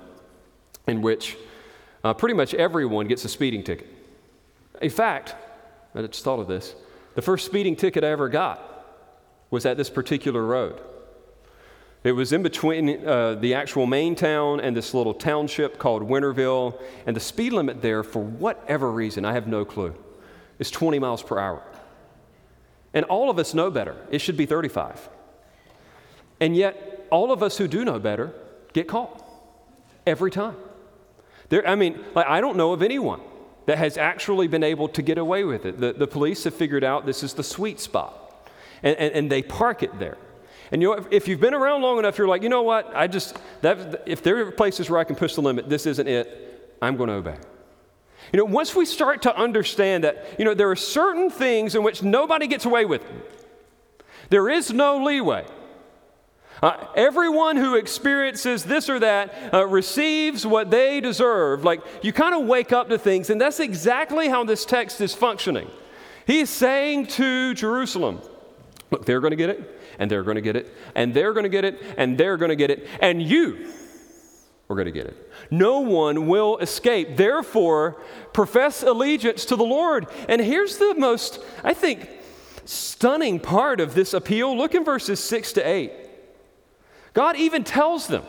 [0.87, 1.35] in which
[2.05, 3.87] uh, pretty much everyone gets a speeding ticket.
[4.81, 5.35] In fact,
[5.93, 6.73] I just thought of this
[7.15, 8.61] the first speeding ticket I ever got
[9.51, 10.79] was at this particular road.
[12.05, 16.81] It was in between uh, the actual main town and this little township called Winterville,
[17.05, 19.93] and the speed limit there, for whatever reason, I have no clue,
[20.59, 21.61] is 20 miles per hour.
[22.97, 23.95] And all of us know better.
[24.09, 25.07] It should be 35.
[26.39, 28.33] And yet, all of us who do know better
[28.73, 29.23] get caught
[30.07, 30.55] every time.
[31.49, 33.21] There, I mean, like, I don't know of anyone
[33.67, 35.79] that has actually been able to get away with it.
[35.79, 38.49] The, the police have figured out this is the sweet spot,
[38.81, 40.17] and, and, and they park it there.
[40.71, 42.91] And you know, if, if, you've been around long enough, you're like, you know what?
[42.95, 46.07] I just, that, if there are places where I can push the limit, this isn't
[46.07, 47.37] it, I'm going to obey.
[48.33, 51.83] You know, once we start to understand that, you know, there are certain things in
[51.83, 53.03] which nobody gets away with,
[54.29, 55.45] there is no leeway.
[56.61, 61.63] Uh, everyone who experiences this or that uh, receives what they deserve.
[61.63, 65.13] Like you kind of wake up to things, and that's exactly how this text is
[65.13, 65.69] functioning.
[66.25, 68.21] He's saying to Jerusalem,
[68.89, 71.43] Look, they're going to get it, and they're going to get it, and they're going
[71.43, 73.67] to get it, and they're going to get it, and you
[74.69, 75.31] are going to get it.
[75.49, 77.15] No one will escape.
[77.15, 78.01] Therefore,
[78.33, 80.07] profess allegiance to the Lord.
[80.27, 82.09] And here's the most, I think,
[82.65, 84.55] stunning part of this appeal.
[84.57, 85.91] Look in verses 6 to 8.
[87.13, 88.23] God even tells them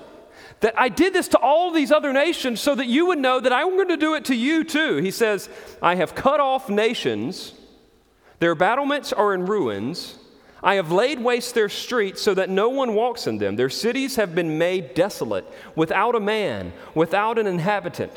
[0.61, 3.53] that I did this to all these other nations so that you would know that
[3.53, 4.96] I'm going to do it to you too.
[4.96, 5.48] He says,
[5.83, 7.53] I have cut off nations,
[8.40, 10.17] their battlements are in ruins.
[10.62, 13.57] I have laid waste their streets so that no one walks in them.
[13.57, 18.12] Their cities have been made desolate, without a man, without an inhabitant.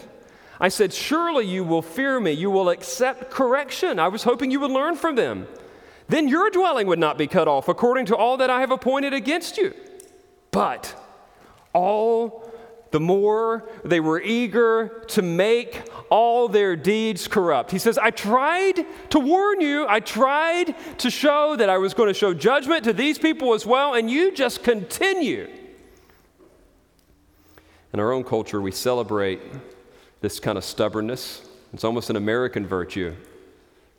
[0.60, 4.00] I said, Surely you will fear me, you will accept correction.
[4.00, 5.48] I was hoping you would learn from them.
[6.08, 9.14] Then your dwelling would not be cut off according to all that I have appointed
[9.14, 9.74] against you.
[10.52, 10.94] But
[11.74, 12.51] all
[12.92, 17.72] the more they were eager to make all their deeds corrupt.
[17.72, 22.10] He says, I tried to warn you, I tried to show that I was going
[22.10, 25.50] to show judgment to these people as well, and you just continue.
[27.94, 29.42] In our own culture, we celebrate
[30.22, 31.48] this kind of stubbornness.
[31.74, 33.16] It's almost an American virtue.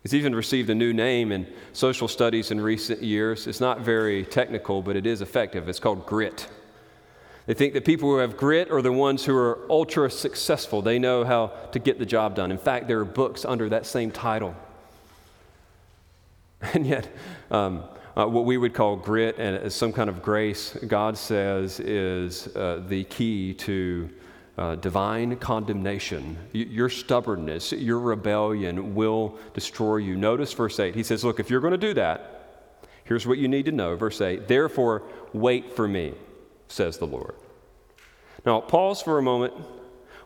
[0.05, 3.47] It's even received a new name in social studies in recent years.
[3.47, 5.69] It's not very technical, but it is effective.
[5.69, 6.49] It's called grit.
[7.47, 10.81] They think that people who have grit are the ones who are ultra successful.
[10.81, 12.53] They know how to get the job done.
[12.53, 14.55] In fact, there are books under that same title.
[16.75, 17.09] And yet,
[17.51, 17.83] um,
[18.17, 22.85] uh, what we would call grit and some kind of grace, God says, is uh,
[22.87, 24.09] the key to
[24.59, 26.37] uh, divine condemnation.
[26.55, 30.17] Y- your stubbornness, your rebellion will destroy you.
[30.17, 30.95] Notice verse 8.
[30.95, 33.97] He says, Look, if you're going to do that, here's what you need to know.
[33.97, 35.03] Verse 8 Therefore,
[35.33, 36.15] wait for me,
[36.73, 37.35] says the Lord.
[38.45, 39.55] Now, pause for a moment.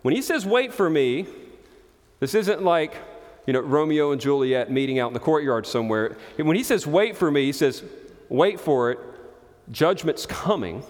[0.02, 1.26] When he says, wait for me,
[2.20, 2.94] this isn't like,
[3.46, 6.16] you know, Romeo and Juliet meeting out in the courtyard somewhere.
[6.36, 7.82] When he says, wait for me, he says,
[8.28, 8.98] wait for it.
[9.70, 10.84] Judgment's coming.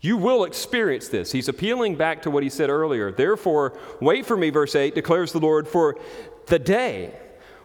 [0.00, 1.32] You will experience this.
[1.32, 3.12] He's appealing back to what he said earlier.
[3.12, 5.98] Therefore, wait for me, verse 8 declares the Lord, for
[6.46, 7.14] the day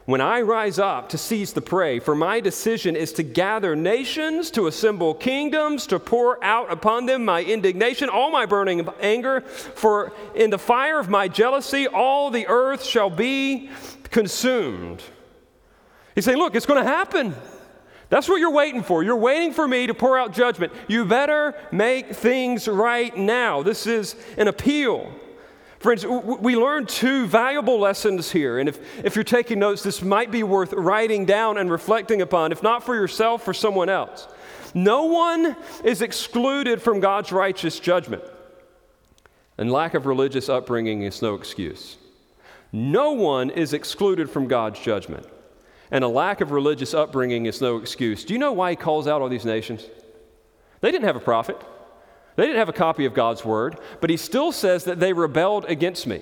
[0.06, 4.52] when I rise up to seize the prey, for my decision is to gather nations,
[4.52, 10.12] to assemble kingdoms, to pour out upon them my indignation, all my burning anger, for
[10.36, 13.70] in the fire of my jealousy all the earth shall be
[14.12, 15.02] consumed.
[16.16, 17.34] He's saying, Look, it's going to happen.
[18.10, 19.04] That's what you're waiting for.
[19.04, 20.72] You're waiting for me to pour out judgment.
[20.88, 23.63] You better make things right now.
[23.63, 25.12] This is an appeal.
[25.84, 28.58] Friends, we learned two valuable lessons here.
[28.58, 32.52] And if, if you're taking notes, this might be worth writing down and reflecting upon,
[32.52, 34.28] if not for yourself, for someone else.
[34.74, 38.24] No one is excluded from God's righteous judgment.
[39.58, 41.98] And lack of religious upbringing is no excuse.
[42.72, 45.28] No one is excluded from God's judgment
[45.93, 48.26] and a lack of religious upbringing is no excuse.
[48.26, 49.86] Do you know why he calls out all these nations?
[50.82, 51.56] They didn't have a prophet,
[52.36, 55.65] they didn't have a copy of God's word, but he still says that they rebelled
[55.65, 56.22] against me.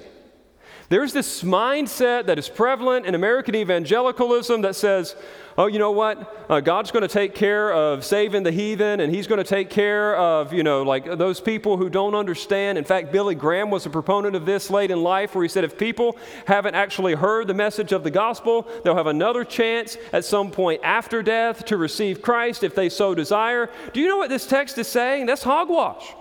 [0.92, 5.16] There's this mindset that is prevalent in American evangelicalism that says,
[5.58, 6.46] oh, you know what?
[6.50, 9.70] Uh, God's going to take care of saving the heathen, and He's going to take
[9.70, 12.78] care of, you know, like those people who don't understand.
[12.78, 15.64] In fact, Billy Graham was a proponent of this late in life, where he said
[15.64, 20.26] if people haven't actually heard the message of the gospel, they'll have another chance at
[20.26, 23.70] some point after death to receive Christ if they so desire.
[23.94, 25.28] Do you know what this text is saying?
[25.28, 26.14] That's hogwash.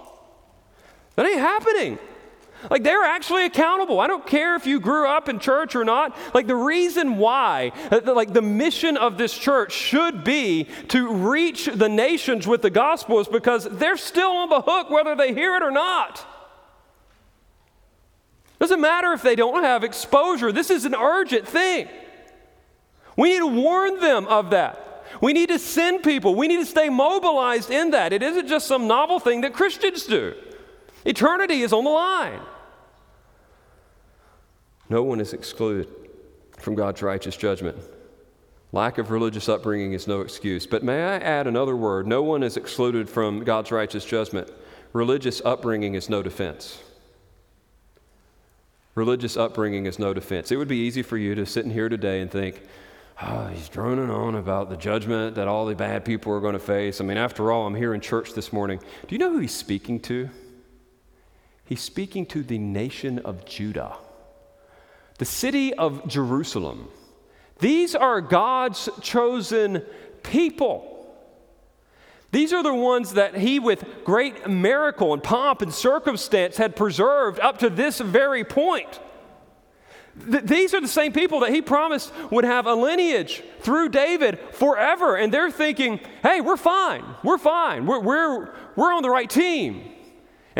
[1.16, 1.98] That ain't happening.
[2.68, 4.00] Like they're actually accountable.
[4.00, 6.16] I don't care if you grew up in church or not.
[6.34, 11.66] Like the reason why, uh, like the mission of this church should be to reach
[11.66, 15.56] the nations with the gospel is because they're still on the hook whether they hear
[15.56, 16.26] it or not.
[18.58, 20.52] Doesn't matter if they don't have exposure.
[20.52, 21.88] This is an urgent thing.
[23.16, 25.04] We need to warn them of that.
[25.22, 26.34] We need to send people.
[26.34, 28.12] We need to stay mobilized in that.
[28.12, 30.34] It isn't just some novel thing that Christians do.
[31.04, 32.40] Eternity is on the line.
[34.88, 35.88] No one is excluded
[36.58, 37.78] from God's righteous judgment.
[38.72, 40.66] Lack of religious upbringing is no excuse.
[40.66, 42.06] But may I add another word?
[42.06, 44.50] No one is excluded from God's righteous judgment.
[44.92, 46.80] Religious upbringing is no defense.
[48.94, 50.52] Religious upbringing is no defense.
[50.52, 52.62] It would be easy for you to sit in here today and think,
[53.22, 56.60] oh, he's droning on about the judgment that all the bad people are going to
[56.60, 57.00] face.
[57.00, 58.80] I mean, after all, I'm here in church this morning.
[59.06, 60.28] Do you know who he's speaking to?
[61.70, 63.96] He's speaking to the nation of Judah,
[65.18, 66.88] the city of Jerusalem.
[67.60, 69.84] These are God's chosen
[70.24, 71.14] people.
[72.32, 77.38] These are the ones that he, with great miracle and pomp and circumstance, had preserved
[77.38, 78.98] up to this very point.
[80.28, 84.40] Th- these are the same people that he promised would have a lineage through David
[84.54, 85.14] forever.
[85.14, 87.04] And they're thinking, hey, we're fine.
[87.22, 87.86] We're fine.
[87.86, 89.89] We're, we're, we're on the right team.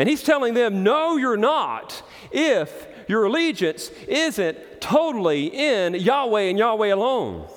[0.01, 6.57] And he's telling them, no, you're not, if your allegiance isn't totally in Yahweh and
[6.57, 7.47] Yahweh alone.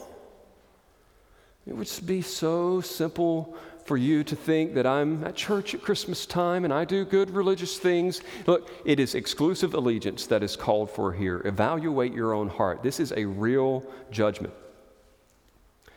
[1.67, 6.27] It would be so simple for you to think that I'm at church at Christmas
[6.27, 8.21] time and I do good religious things.
[8.47, 11.41] Look, it is exclusive allegiance that is called for here.
[11.47, 12.83] Evaluate your own heart.
[12.83, 14.53] This is a real judgment.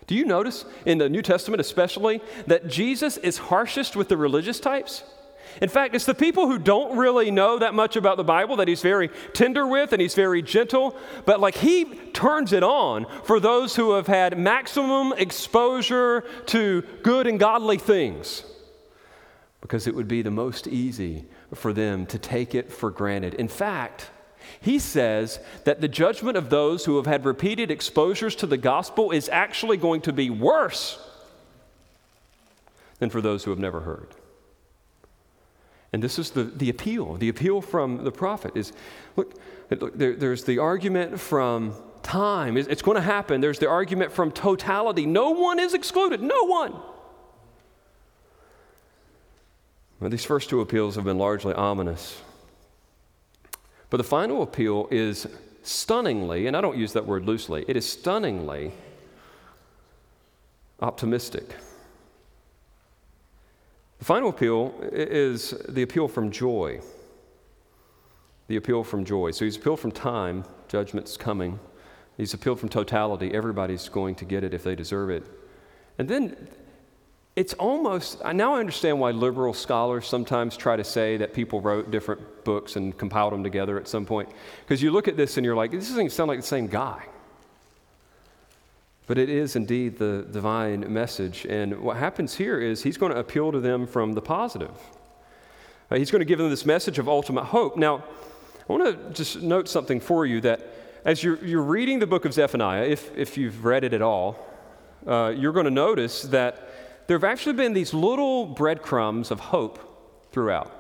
[0.06, 4.62] Do you notice in the New Testament, especially, that Jesus is harshest with the religious
[4.62, 5.04] types?
[5.62, 8.68] In fact, it's the people who don't really know that much about the Bible that
[8.68, 13.40] he's very tender with and he's very gentle, but like he turns it on for
[13.40, 18.44] those who have had maximum exposure to good and godly things
[19.62, 23.34] because it would be the most easy for them to take it for granted.
[23.34, 24.10] In fact,
[24.62, 29.12] he says that the judgment of those who have had repeated exposures to the gospel
[29.12, 31.00] is actually going to be worse
[33.00, 34.08] than for those who have never heard.
[35.94, 37.16] And this is the, the appeal.
[37.16, 38.74] The appeal from the prophet is
[39.16, 39.34] look,
[39.70, 41.74] look there, there's the argument from
[42.04, 42.58] time.
[42.58, 43.42] It's, going to happen.
[43.42, 45.06] There's the argument from totality.
[45.06, 46.22] No one is excluded.
[46.22, 46.74] No one.
[50.00, 52.22] Well, these first two appeals have been largely ominous.
[53.90, 55.28] But the final appeal is
[55.64, 58.72] stunningly, and I don't use that word loosely, it is stunningly
[60.80, 61.56] optimistic.
[64.00, 66.82] The final appeal is the appeal from joy.
[68.48, 69.32] The appeal from joy.
[69.32, 71.60] So he's appealed from time, judgment's coming.
[72.16, 75.28] He's appealed from totality, everybody's going to get it if they deserve it.
[75.98, 76.48] And then
[77.36, 81.92] it's almost, now I understand why liberal scholars sometimes try to say that people wrote
[81.92, 84.30] different books and compiled them together at some point.
[84.62, 87.04] Because you look at this and you're like, this doesn't sound like the same guy.
[89.08, 91.46] But it is indeed the divine message.
[91.46, 94.78] And what happens here is he's going to appeal to them from the positive.
[95.90, 97.78] Uh, he's going to give them this message of ultimate hope.
[97.78, 98.04] Now,
[98.70, 100.60] I want to just note something for you that
[101.06, 104.38] as you're, you're reading the book of Zephaniah, if, if you've read it at all,
[105.08, 106.70] uh, you're going to notice that
[107.08, 109.80] there have actually been these little breadcrumbs of hope
[110.34, 110.74] throughout.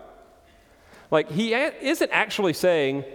[1.09, 3.05] Like, he isn't actually saying,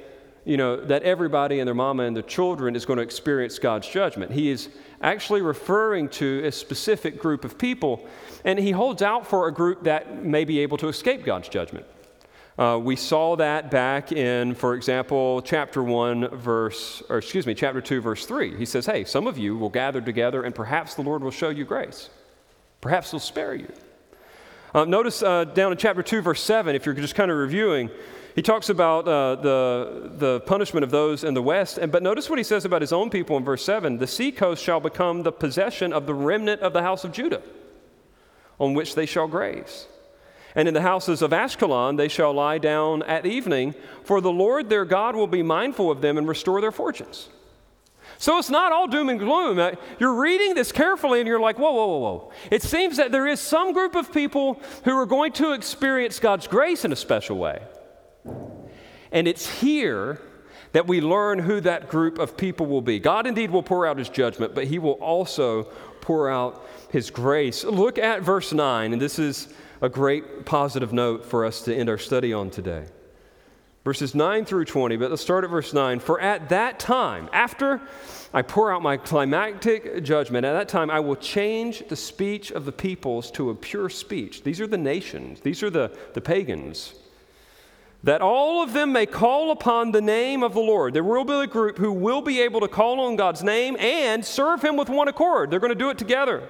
[0.45, 3.88] you know, that everybody and their mama and their children is going to experience God's
[3.88, 4.32] judgment.
[4.32, 4.68] He is
[5.01, 8.07] actually referring to a specific group of people,
[8.45, 11.86] and he holds out for a group that may be able to escape God's judgment.
[12.59, 17.80] Uh, we saw that back in, for example, chapter 1, verse, or excuse me, chapter
[17.80, 18.57] 2, verse 3.
[18.57, 21.49] He says, Hey, some of you will gather together, and perhaps the Lord will show
[21.49, 22.11] you grace.
[22.80, 23.72] Perhaps he'll spare you.
[24.74, 27.90] Uh, notice uh, down in chapter 2, verse 7, if you're just kind of reviewing,
[28.35, 31.78] he talks about uh, the, the punishment of those in the west.
[31.78, 34.62] And, but notice what he says about his own people in verse 7 the seacoast
[34.62, 37.43] shall become the possession of the remnant of the house of Judah,
[38.59, 39.87] on which they shall graze.
[40.55, 43.74] And in the houses of Ashkelon they shall lie down at evening,
[44.05, 47.28] for the Lord their God will be mindful of them and restore their fortunes.
[48.18, 49.59] So it's not all doom and gloom.
[49.59, 52.33] Uh, you're reading this carefully and you're like, whoa, whoa, whoa, whoa.
[52.51, 56.47] It seems that there is some group of people who are going to experience God's
[56.47, 57.62] grace in a special way.
[58.25, 60.20] And it's here
[60.73, 62.99] that we learn who that group of people will be.
[62.99, 65.64] God indeed will pour out his judgment, but he will also
[66.01, 67.64] pour out his grace.
[67.64, 69.53] Look at verse 9, and this is
[69.83, 72.87] a great positive note for us to end our study on today
[73.85, 76.01] verses 9 through 20, but let's start at verse 9.
[76.01, 77.81] For at that time, after
[78.33, 82.64] I pour out my climactic judgment, at that time I will change the speech of
[82.64, 84.45] the peoples to a pure speech.
[84.45, 86.95] These are the nations, these are the, the pagans.
[88.05, 90.92] That all of them may call upon the name of the Lord.
[90.92, 94.24] There will be a group who will be able to call on God's name and
[94.24, 95.50] serve Him with one accord.
[95.50, 96.48] They're going to do it together.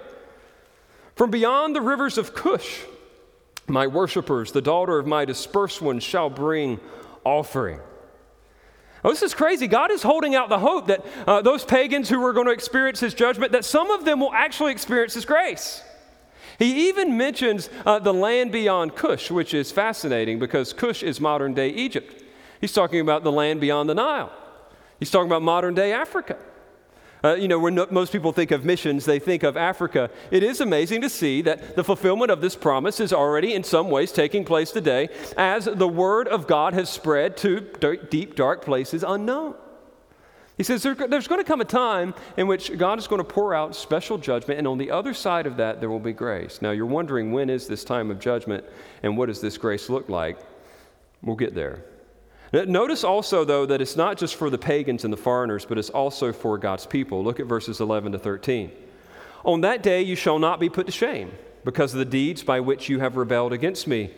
[1.15, 2.85] From beyond the rivers of Cush,
[3.69, 6.81] my worshippers, the daughter of my dispersed ones, shall bring
[7.23, 7.81] offering.
[9.05, 9.67] Oh, this is crazy.
[9.67, 13.01] God is holding out the hope that uh, those pagans who are going to experience
[13.01, 15.83] his judgment, that some of them will actually experience his grace.
[16.59, 21.55] He even mentions uh, the land beyond Cush, which is fascinating because Cush is modern
[21.55, 22.23] day Egypt.
[22.61, 24.33] He's talking about the land beyond the Nile.
[24.99, 26.39] He's talking about modern day Africa.
[27.25, 30.11] Uh, you know, when no, most people think of missions, they think of Africa.
[30.33, 33.91] It is amazing to see that the fulfillment of this promise is already, in some
[33.91, 37.61] ways, taking place today as the word of God has spread to
[38.11, 39.55] deep, dark places unknown.
[40.57, 43.25] He says there, there's going to come a time in which God is going to
[43.25, 46.61] pour out special judgment, and on the other side of that, there will be grace.
[46.61, 48.65] Now, you're wondering when is this time of judgment
[49.03, 50.39] and what does this grace look like?
[51.23, 51.85] We'll get there.
[52.53, 55.89] Notice also, though, that it's not just for the pagans and the foreigners, but it's
[55.89, 57.25] also for God's people.
[57.25, 58.71] Look at verses 11 to 13.
[59.45, 61.33] On that day you shall not be put to shame
[61.65, 64.11] because of the deeds by which you have rebelled against me.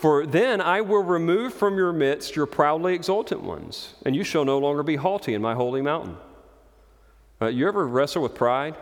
[0.00, 4.46] For then I will remove from your midst your proudly exultant ones, and you shall
[4.46, 6.16] no longer be haughty in my holy mountain.
[7.38, 8.76] Uh, you ever wrestle with pride?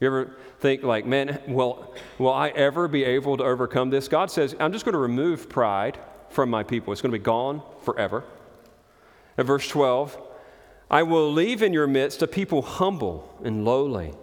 [0.00, 4.08] You ever think, like, man, will, will I ever be able to overcome this?
[4.08, 6.92] God says, I'm just going to remove pride from my people.
[6.92, 8.24] It's going to be gone forever.
[9.38, 10.20] At verse 12,
[10.90, 14.14] I will leave in your midst a people humble and lowly.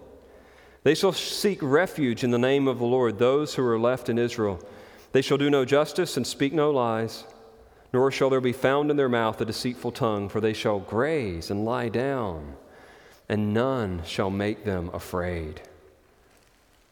[0.82, 4.18] They shall seek refuge in the name of the Lord, those who are left in
[4.18, 4.60] Israel.
[5.14, 7.22] They shall do no justice and speak no lies,
[7.92, 11.52] nor shall there be found in their mouth a deceitful tongue, for they shall graze
[11.52, 12.56] and lie down,
[13.28, 15.60] and none shall make them afraid.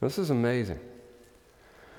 [0.00, 0.78] This is amazing.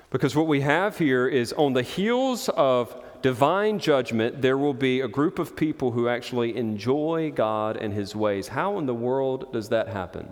[0.08, 5.02] Because what we have here is on the heels of divine judgment, there will be
[5.02, 8.48] a group of people who actually enjoy God and His ways.
[8.48, 10.30] How in the world does that happen?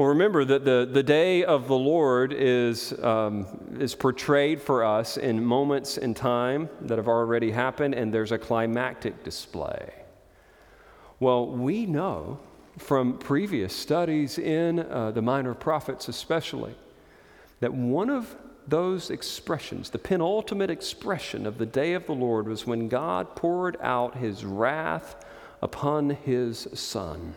[0.00, 3.46] Well, remember that the, the day of the Lord is, um,
[3.78, 8.38] is portrayed for us in moments in time that have already happened, and there's a
[8.38, 9.92] climactic display.
[11.18, 12.40] Well, we know
[12.78, 16.74] from previous studies in uh, the minor prophets, especially,
[17.60, 18.34] that one of
[18.66, 23.76] those expressions, the penultimate expression of the day of the Lord was when God poured
[23.82, 25.22] out his wrath
[25.60, 27.34] upon his Son.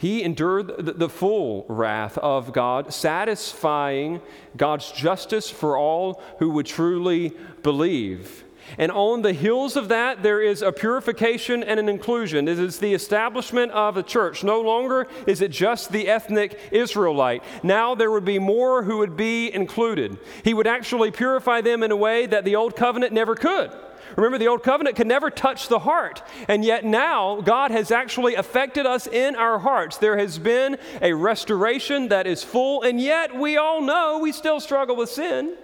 [0.00, 4.22] He endured the, full wrath of God, satisfying
[4.56, 8.44] God's justice for all who would truly believe.
[8.78, 12.48] And on the heels of that, there is a purification and an inclusion.
[12.48, 14.42] It is the establishment of a church.
[14.42, 17.42] No longer is it just the ethnic Israelite.
[17.62, 20.16] Now there would be more who would be included.
[20.42, 23.70] He would actually purify them in a way that the old covenant never could.
[24.16, 26.22] Remember, the old covenant could never touch the heart.
[26.48, 29.98] And yet now, God has actually affected us in our hearts.
[29.98, 34.60] There has been a restoration that is full, and yet we all know we still
[34.60, 35.56] struggle with sin.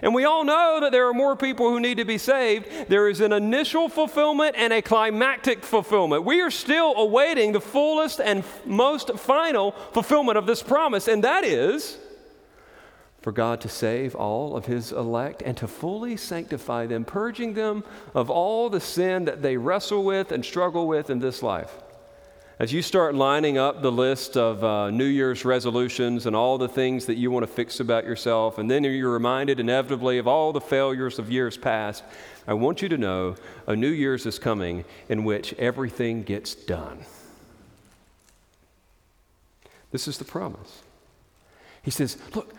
[0.00, 2.66] And we all know that there are more people who need to be saved.
[2.88, 6.24] There is an initial fulfillment and a climactic fulfillment.
[6.24, 11.44] We are still awaiting the fullest and most final fulfillment of this promise, and that
[11.44, 11.98] is
[13.22, 17.84] for God to save all of his elect and to fully sanctify them, purging them
[18.14, 21.72] of all the sin that they wrestle with and struggle with in this life.
[22.58, 26.68] As you start lining up the list of uh, New Year's resolutions and all the
[26.68, 30.52] things that you want to fix about yourself, and then you're reminded inevitably of all
[30.52, 32.04] the failures of years past,
[32.46, 37.04] I want you to know a New Year's is coming in which everything gets done.
[39.92, 40.82] This is the promise.
[41.82, 42.54] He says, Look,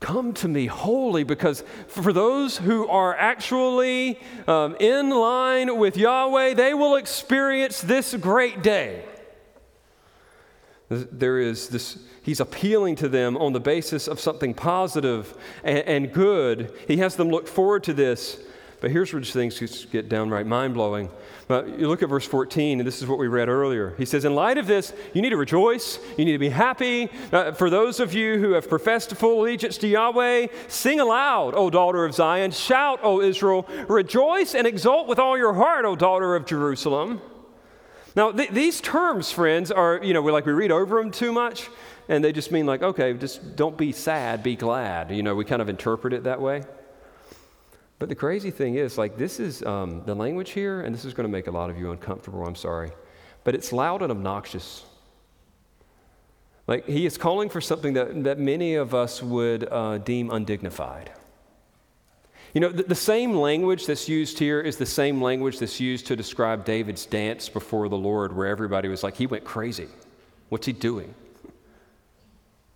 [0.00, 6.54] Come to me holy, because for those who are actually um, in line with Yahweh,
[6.54, 9.04] they will experience this great day.
[10.88, 15.34] There is this, he's appealing to them on the basis of something positive
[15.64, 16.72] and, and good.
[16.86, 18.38] He has them look forward to this.
[18.80, 21.10] But here's where things get downright mind blowing.
[21.48, 23.94] But you look at verse 14, and this is what we read earlier.
[23.96, 25.98] He says, In light of this, you need to rejoice.
[26.18, 27.08] You need to be happy.
[27.32, 31.70] Uh, for those of you who have professed full allegiance to Yahweh, sing aloud, O
[31.70, 32.50] daughter of Zion.
[32.50, 33.66] Shout, O Israel.
[33.88, 37.20] Rejoice and exult with all your heart, O daughter of Jerusalem.
[38.16, 41.32] Now, th- these terms, friends, are, you know, we like we read over them too
[41.32, 41.68] much,
[42.08, 45.10] and they just mean like, okay, just don't be sad, be glad.
[45.10, 46.64] You know, we kind of interpret it that way.
[47.98, 51.14] But the crazy thing is, like, this is um, the language here, and this is
[51.14, 52.90] going to make a lot of you uncomfortable, I'm sorry,
[53.44, 54.84] but it's loud and obnoxious.
[56.66, 61.10] Like, he is calling for something that, that many of us would uh, deem undignified.
[62.52, 66.06] You know, the, the, same language that's used here is the same language that's used
[66.06, 69.88] to describe David's dance before the Lord, where everybody was like, he went crazy.
[70.48, 71.14] What's he doing?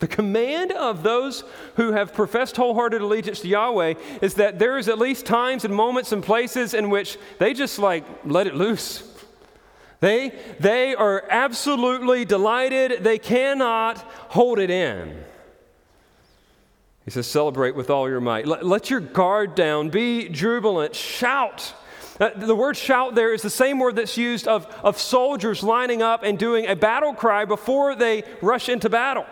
[0.01, 1.45] The command of those
[1.77, 5.75] who have professed wholehearted allegiance to Yahweh is that there is at least times and
[5.75, 9.07] moments and places in which they just like let it loose.
[10.01, 13.05] They, they are absolutely delighted.
[13.05, 13.99] They cannot
[14.31, 15.23] hold it in.
[17.05, 18.47] He says, Celebrate with all your might.
[18.47, 19.91] Let, let your guard down.
[19.91, 20.95] Be jubilant.
[20.95, 21.75] Shout.
[22.19, 26.01] Uh, the word shout there is the same word that's used of, of soldiers lining
[26.01, 29.27] up and doing a battle cry before they rush into battle.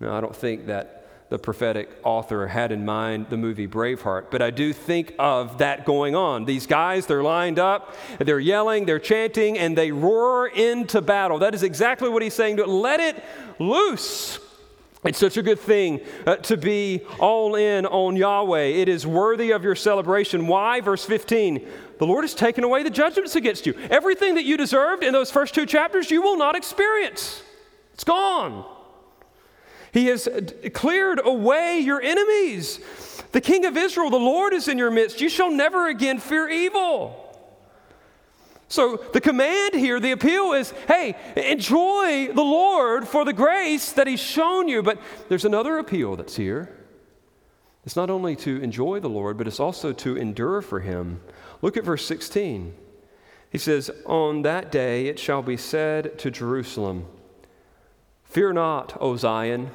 [0.00, 4.42] Now, I don't think that the prophetic author had in mind the movie Braveheart, but
[4.42, 6.44] I do think of that going on.
[6.44, 11.40] These guys, they're lined up, they're yelling, they're chanting, and they roar into battle.
[11.40, 12.58] That is exactly what he's saying.
[12.58, 13.24] To let it
[13.58, 14.38] loose.
[15.04, 18.64] It's such a good thing uh, to be all in on Yahweh.
[18.64, 20.46] It is worthy of your celebration.
[20.46, 20.80] Why?
[20.80, 21.66] Verse 15
[21.98, 23.74] The Lord has taken away the judgments against you.
[23.90, 27.42] Everything that you deserved in those first two chapters, you will not experience.
[27.94, 28.75] It's gone.
[29.96, 30.28] He has
[30.74, 32.80] cleared away your enemies.
[33.32, 35.22] The King of Israel, the Lord is in your midst.
[35.22, 37.22] You shall never again fear evil.
[38.68, 44.06] So, the command here, the appeal is hey, enjoy the Lord for the grace that
[44.06, 44.82] He's shown you.
[44.82, 46.76] But there's another appeal that's here.
[47.86, 51.22] It's not only to enjoy the Lord, but it's also to endure for Him.
[51.62, 52.74] Look at verse 16.
[53.48, 57.06] He says, On that day it shall be said to Jerusalem,
[58.24, 59.70] Fear not, O Zion.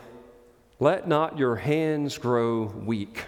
[0.82, 3.26] Let not your hands grow weak.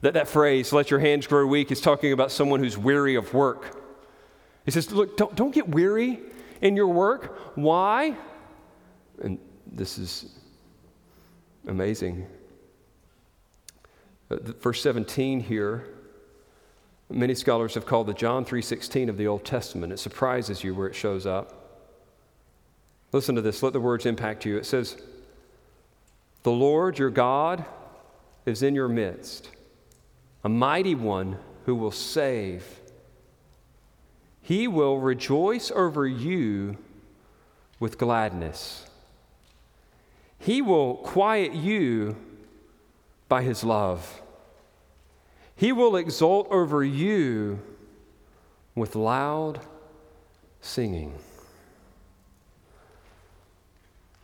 [0.00, 3.32] That, that phrase, let your hands grow weak, is talking about someone who's weary of
[3.32, 3.80] work.
[4.64, 6.18] He says, Look, don't, don't get weary
[6.60, 7.56] in your work.
[7.56, 8.16] Why?
[9.22, 10.36] And this is
[11.68, 12.26] amazing.
[14.28, 15.86] Uh, verse 17 here,
[17.08, 19.92] many scholars have called the John 3:16 of the Old Testament.
[19.92, 21.86] It surprises you where it shows up.
[23.12, 24.56] Listen to this, let the words impact you.
[24.56, 25.00] It says,
[26.44, 27.64] the Lord your God
[28.46, 29.50] is in your midst,
[30.44, 32.80] a mighty one who will save.
[34.42, 36.76] He will rejoice over you
[37.80, 38.86] with gladness.
[40.38, 42.16] He will quiet you
[43.26, 44.20] by his love.
[45.56, 47.58] He will exult over you
[48.74, 49.60] with loud
[50.60, 51.14] singing.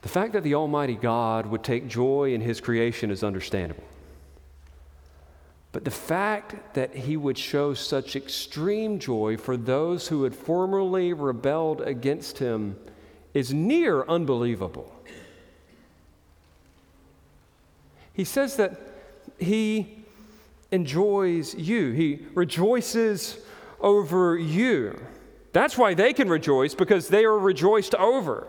[0.02, 3.84] The fact that the Almighty God would take joy in His creation is understandable.
[5.72, 11.12] But the fact that He would show such extreme joy for those who had formerly
[11.12, 12.76] rebelled against Him
[13.34, 14.92] is near unbelievable.
[18.12, 18.80] He says that
[19.38, 19.98] He
[20.70, 23.38] enjoys you, He rejoices
[23.80, 24.98] over you.
[25.52, 28.46] That's why they can rejoice, because they are rejoiced over.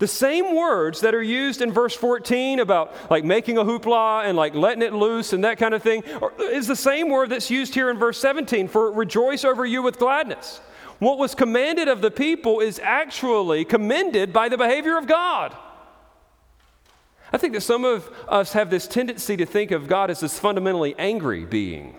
[0.00, 4.34] The same words that are used in verse 14 about like making a hoopla and
[4.34, 6.02] like letting it loose and that kind of thing
[6.40, 9.98] is the same word that's used here in verse 17 for rejoice over you with
[9.98, 10.62] gladness.
[11.00, 15.54] What was commanded of the people is actually commended by the behavior of God.
[17.30, 20.38] I think that some of us have this tendency to think of God as this
[20.38, 21.94] fundamentally angry being.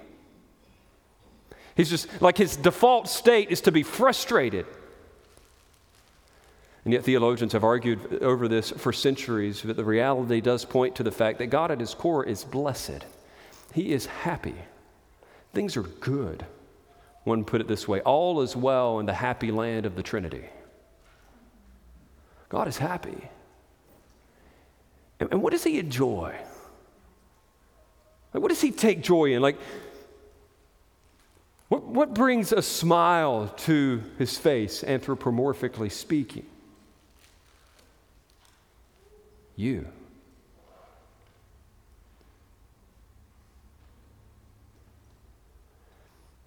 [1.76, 4.66] He's just like his default state is to be frustrated.
[6.84, 11.04] And yet, theologians have argued over this for centuries, but the reality does point to
[11.04, 13.06] the fact that God at his core is blessed.
[13.74, 14.56] He is happy.
[15.54, 16.46] Things are good.
[17.24, 20.46] One put it this way all is well in the happy land of the Trinity.
[22.50, 23.30] God is happy.
[25.20, 26.36] And, what does he enjoy?
[28.34, 29.42] Like, what does he take joy in?
[29.42, 29.58] Like,
[31.70, 36.46] what, what brings a smile to his face, anthropomorphically speaking?
[39.62, 39.88] You.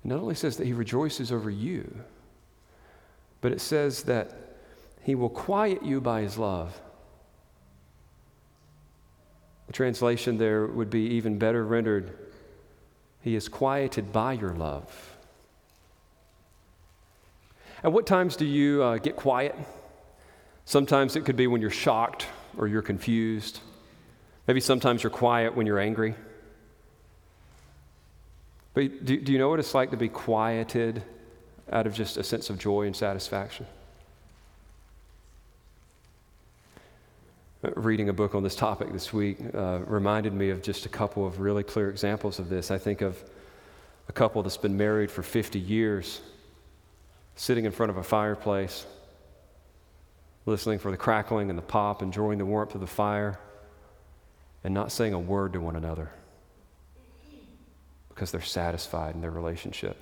[0.04, 2.00] It not only says that he rejoices over you,
[3.40, 4.32] but it says that
[5.02, 6.78] he will quiet you by his love.
[9.66, 12.18] The translation there would be even better rendered
[13.22, 15.16] He is quieted by your love.
[17.82, 19.54] At what times do you uh, get quiet?
[20.66, 22.26] Sometimes it could be when you're shocked
[22.58, 23.60] or you're confused.
[24.46, 26.14] Maybe sometimes you're quiet when you're angry.
[28.74, 31.02] But do, do you know what it's like to be quieted
[31.70, 33.66] out of just a sense of joy and satisfaction?
[37.76, 41.26] Reading a book on this topic this week uh, reminded me of just a couple
[41.26, 42.70] of really clear examples of this.
[42.70, 43.22] I think of
[44.08, 46.20] a couple that's been married for 50 years,
[47.36, 48.84] sitting in front of a fireplace
[50.46, 53.38] listening for the crackling and the pop, enjoying the warmth of the fire,
[54.62, 56.10] and not saying a word to one another
[58.08, 59.96] because they're satisfied in their relationship.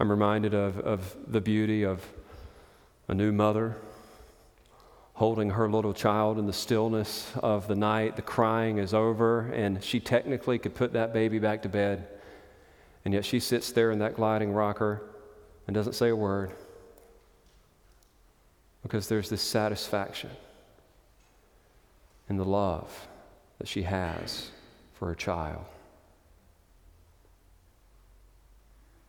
[0.00, 2.04] I'm reminded of, of the beauty of
[3.08, 3.76] a new mother
[5.14, 8.16] holding her little child in the stillness of the night.
[8.16, 12.08] The crying is over, and she technically could put that baby back to bed.
[13.04, 15.02] And yet she sits there in that gliding rocker
[15.66, 16.52] and doesn't say a word
[18.86, 20.30] because there's this satisfaction
[22.28, 23.08] in the love
[23.58, 24.52] that she has
[24.94, 25.64] for her child.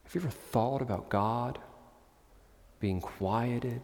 [0.04, 1.60] Have you ever thought about God
[2.80, 3.82] being quieted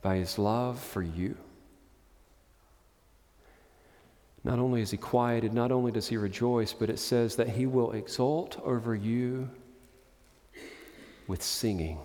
[0.00, 1.36] by his love for you?
[4.42, 7.66] Not only is he quieted, not only does he rejoice, but it says that he
[7.66, 9.48] will exult over you
[11.28, 12.00] with singing.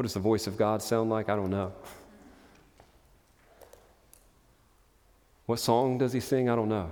[0.00, 1.28] What does the voice of God sound like?
[1.28, 1.74] I don't know.
[5.44, 6.48] What song does he sing?
[6.48, 6.90] I don't know.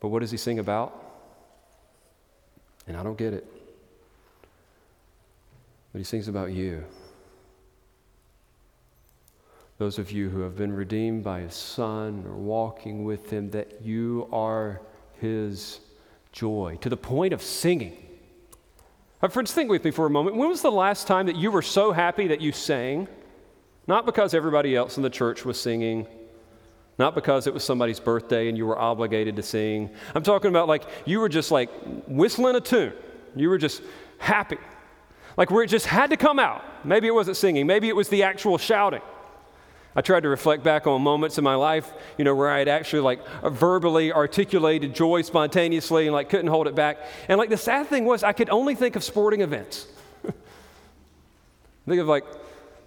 [0.00, 0.98] But what does he sing about?
[2.86, 3.46] And I don't get it.
[5.92, 6.82] But he sings about you.
[9.76, 13.82] Those of you who have been redeemed by his son or walking with him, that
[13.82, 14.80] you are
[15.20, 15.80] his
[16.32, 18.11] joy to the point of singing.
[19.22, 20.34] Uh, friends, think with me for a moment.
[20.34, 23.06] When was the last time that you were so happy that you sang?
[23.86, 26.08] Not because everybody else in the church was singing,
[26.98, 29.90] not because it was somebody's birthday and you were obligated to sing.
[30.16, 31.70] I'm talking about like you were just like
[32.08, 32.94] whistling a tune.
[33.36, 33.82] You were just
[34.18, 34.58] happy.
[35.36, 36.84] Like where it just had to come out.
[36.84, 39.02] Maybe it wasn't singing, maybe it was the actual shouting.
[39.94, 42.68] I tried to reflect back on moments in my life, you know, where I had
[42.68, 46.98] actually like verbally articulated joy spontaneously and like couldn't hold it back.
[47.28, 49.86] And like the sad thing was, I could only think of sporting events.
[51.86, 52.24] think of like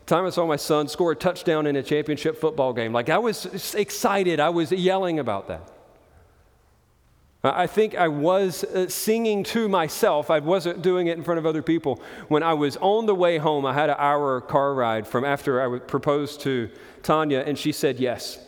[0.06, 2.91] time I saw my son score a touchdown in a championship football game.
[2.91, 5.72] Like I was excited, I was yelling about that.
[7.54, 10.32] I think I was uh, singing to myself.
[10.32, 12.02] I wasn't doing it in front of other people.
[12.28, 15.62] When I was on the way home, I had an hour car ride from after
[15.76, 16.70] I proposed to
[17.04, 18.39] Tanya, and she said yes.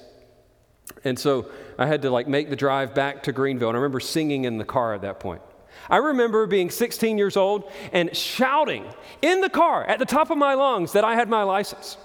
[1.03, 3.69] And so I had to like make the drive back to Greenville.
[3.69, 5.41] And I remember singing in the car at that point.
[5.89, 8.85] I remember being 16 years old and shouting
[9.21, 11.97] in the car at the top of my lungs that I had my license.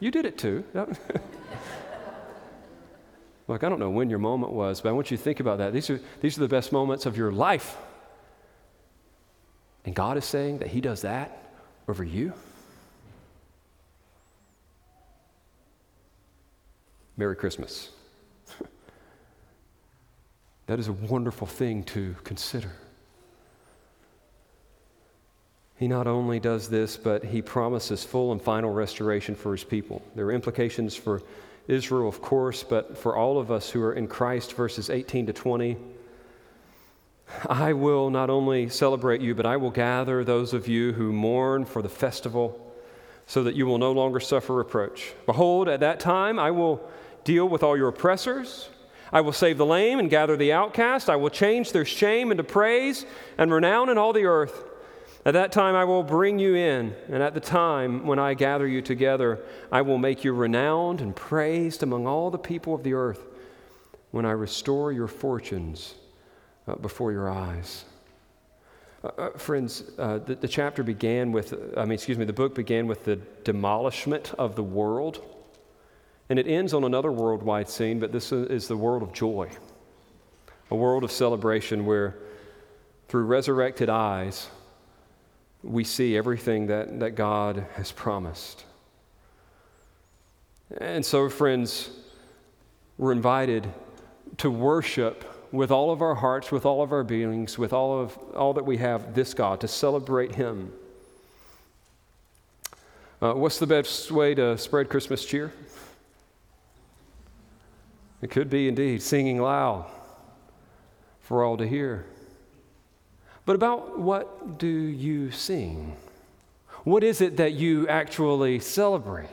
[0.00, 0.64] you did it too.
[3.48, 5.58] Look, I don't know when your moment was, but I want you to think about
[5.58, 5.72] that.
[5.72, 7.76] These are, these are the best moments of your life.
[9.84, 11.52] And God is saying that He does that
[11.88, 12.32] over you.
[17.16, 17.90] Merry Christmas.
[20.66, 22.72] that is a wonderful thing to consider.
[25.78, 30.02] He not only does this, but he promises full and final restoration for his people.
[30.14, 31.22] There are implications for
[31.68, 35.32] Israel, of course, but for all of us who are in Christ, verses 18 to
[35.32, 35.76] 20.
[37.48, 41.64] I will not only celebrate you, but I will gather those of you who mourn
[41.64, 42.62] for the festival
[43.26, 45.12] so that you will no longer suffer reproach.
[45.26, 46.88] Behold, at that time I will
[47.24, 48.68] deal with all your oppressors.
[49.12, 51.10] I will save the lame and gather the outcast.
[51.10, 53.04] I will change their shame into praise
[53.38, 54.64] and renown in all the earth.
[55.26, 58.64] At that time I will bring you in, and at the time when I gather
[58.64, 59.40] you together,
[59.72, 63.26] I will make you renowned and praised among all the people of the earth
[64.12, 65.96] when I restore your fortunes
[66.68, 67.86] uh, before your eyes.
[69.02, 72.54] Uh, uh, friends, uh, the, the chapter began with, I mean, excuse me, the book
[72.54, 75.24] began with the demolishment of the world.
[76.28, 79.50] And it ends on another worldwide scene, but this is the world of joy,
[80.70, 82.14] a world of celebration where,
[83.08, 84.50] through resurrected eyes,
[85.62, 88.64] we see everything that, that God has promised.
[90.78, 91.90] And so, friends,
[92.98, 93.68] we're invited
[94.38, 98.16] to worship with all of our hearts, with all of our beings, with all of
[98.34, 100.72] all that we have, this God, to celebrate Him.
[103.22, 105.52] Uh, what's the best way to spread Christmas cheer?
[108.20, 109.90] It could be indeed singing loud
[111.20, 112.06] for all to hear.
[113.46, 115.96] But about what do you sing?
[116.84, 119.28] What is it that you actually celebrate?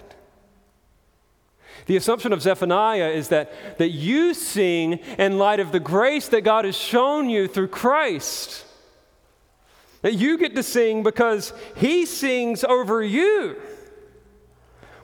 [1.87, 6.41] The assumption of Zephaniah is that, that you sing in light of the grace that
[6.41, 8.65] God has shown you through Christ.
[10.03, 13.57] That you get to sing because He sings over you.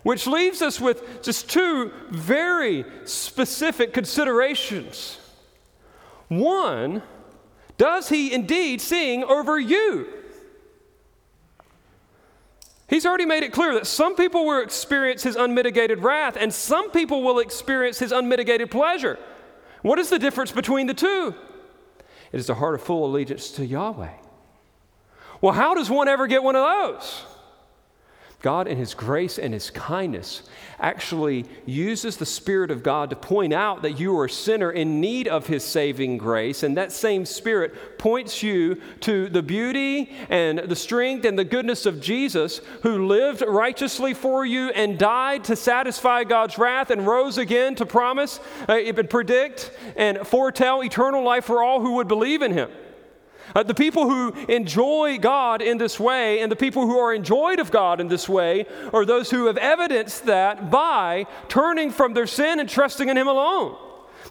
[0.04, 5.20] Which leaves us with just two very specific considerations.
[6.30, 7.02] One,
[7.80, 10.08] does he indeed sing over you?
[12.90, 16.92] He's already made it clear that some people will experience his unmitigated wrath and some
[16.92, 19.18] people will experience his unmitigated pleasure.
[19.82, 21.34] What is the difference between the two?
[22.34, 24.12] It is a heart of full allegiance to Yahweh.
[25.40, 27.24] Well, how does one ever get one of those?
[28.42, 30.44] God, in His grace and His kindness,
[30.80, 35.02] actually uses the Spirit of God to point out that you are a sinner in
[35.02, 36.64] need of His saving grace.
[36.64, 41.86] And that same Spirit points you to the beauty and the strength and the goodness
[41.86, 47.38] of Jesus, who lived righteously for you and died to satisfy God's wrath and rose
[47.38, 48.80] again to promise, uh,
[49.10, 52.70] predict, and foretell eternal life for all who would believe in Him.
[53.56, 57.60] Uh, the people who enjoy God in this way and the people who are enjoyed
[57.60, 62.28] of God in this way are those who have evidenced that by turning from their
[62.28, 63.78] sin and trusting in Him alone.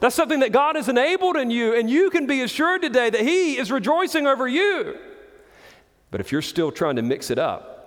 [0.01, 3.21] That's something that God has enabled in you, and you can be assured today that
[3.21, 4.97] He is rejoicing over you.
[6.11, 7.78] But if you're still trying to mix it up,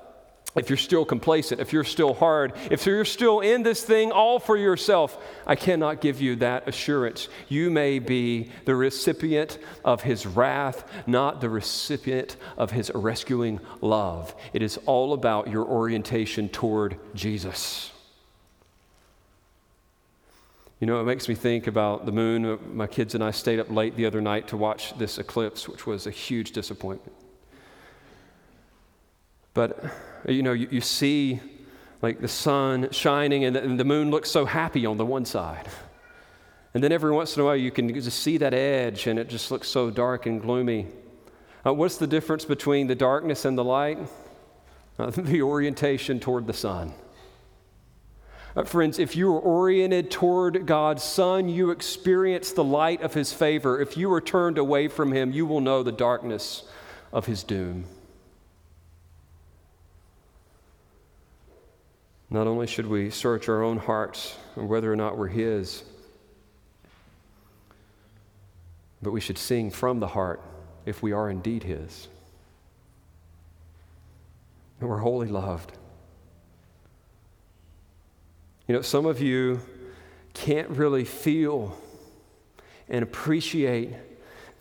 [0.56, 4.40] if you're still complacent, if you're still hard, if you're still in this thing all
[4.40, 7.30] for yourself, I cannot give you that assurance.
[7.48, 14.36] You may be the recipient of his wrath, not the recipient of his rescuing love.
[14.52, 17.92] It is all about your orientation toward Jesus.
[20.82, 22.76] You know, it makes me think about the moon.
[22.76, 25.86] My kids and I stayed up late the other night to watch this eclipse, which
[25.86, 27.16] was a huge disappointment.
[29.54, 29.84] But
[30.28, 31.40] you know, you, you see
[32.02, 35.26] like the sun shining and the, and the moon looks so happy on the one
[35.26, 35.68] side.
[36.74, 39.30] And then every once in a while you can just see that edge and it
[39.30, 40.88] just looks so dark and gloomy.
[41.66, 44.00] Uh, what's the difference between the darkness and the light?
[44.98, 46.94] Uh, the orientation toward the sun.
[48.56, 53.32] Uh, friends, if you are oriented toward God's Son, you experience the light of His
[53.32, 53.80] favor.
[53.80, 56.64] If you are turned away from Him, you will know the darkness
[57.14, 57.86] of His doom.
[62.32, 65.84] Not only should we search our own hearts and whether or not we're His,
[69.02, 70.42] but we should sing from the heart
[70.86, 72.08] if we are indeed His.
[74.80, 75.74] And we're wholly loved.
[78.66, 79.60] You know, some of you
[80.34, 81.78] can't really feel
[82.88, 83.94] and appreciate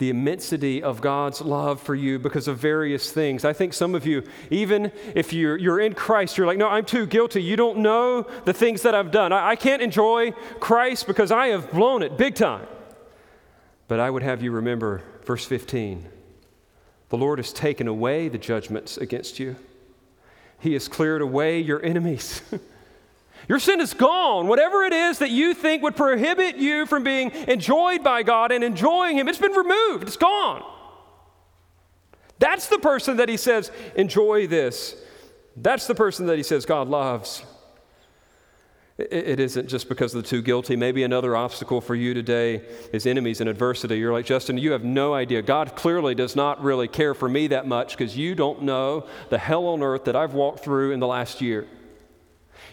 [0.01, 3.45] the immensity of God's love for you because of various things.
[3.45, 6.87] I think some of you, even if you're, you're in Christ, you're like, no, I'm
[6.87, 7.43] too guilty.
[7.43, 9.31] You don't know the things that I've done.
[9.31, 12.67] I, I can't enjoy Christ because I have blown it big time.
[13.89, 16.09] But I would have you remember verse 15
[17.11, 19.57] the Lord has taken away the judgments against you,
[20.61, 22.41] He has cleared away your enemies.
[23.51, 24.47] Your sin is gone.
[24.47, 28.63] Whatever it is that you think would prohibit you from being enjoyed by God and
[28.63, 30.05] enjoying Him, it's been removed.
[30.05, 30.63] It's gone.
[32.39, 34.95] That's the person that He says, enjoy this.
[35.57, 37.43] That's the person that He says God loves.
[38.99, 40.77] It isn't just because of the too guilty.
[40.77, 43.99] Maybe another obstacle for you today is enemies and adversity.
[43.99, 45.43] You're like, Justin, you have no idea.
[45.43, 49.39] God clearly does not really care for me that much because you don't know the
[49.39, 51.67] hell on earth that I've walked through in the last year.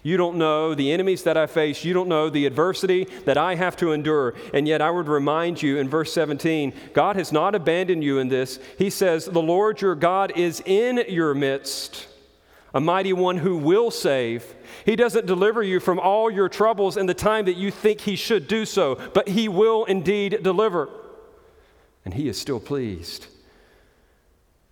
[0.08, 1.84] You don't know the enemies that I face.
[1.84, 4.36] You don't know the adversity that I have to endure.
[4.54, 8.30] And yet, I would remind you in verse 17 God has not abandoned you in
[8.30, 8.58] this.
[8.78, 12.08] He says, The Lord your God is in your midst,
[12.74, 14.56] a mighty one who will save.
[14.86, 18.16] He doesn't deliver you from all your troubles in the time that you think He
[18.16, 20.88] should do so, but He will indeed deliver.
[22.06, 23.28] And He is still pleased.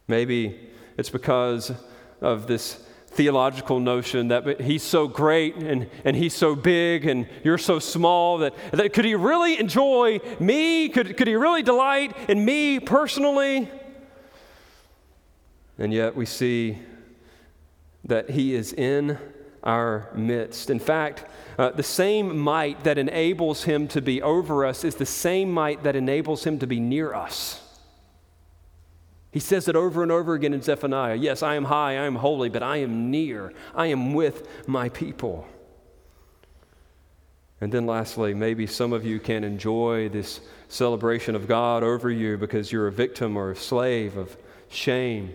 [0.08, 1.74] Maybe it's because
[2.22, 2.82] of this
[3.16, 8.40] theological notion that he's so great and, and he's so big and you're so small
[8.40, 10.90] that, that could he really enjoy me?
[10.90, 13.70] Could, could he really delight in me personally?
[15.78, 16.78] And yet we see
[18.04, 19.18] that he is in
[19.64, 20.70] our midst.
[20.70, 21.26] In fact,
[21.58, 25.84] uh, the same might that enables him to be over us is the same might
[25.84, 27.62] that enables him to be near us.
[29.36, 32.16] He says it over and over again in Zephaniah Yes, I am high, I am
[32.16, 33.52] holy, but I am near.
[33.76, 35.46] I am with my people.
[37.60, 42.38] And then, lastly, maybe some of you can enjoy this celebration of God over you
[42.38, 44.38] because you're a victim or a slave of
[44.70, 45.34] shame.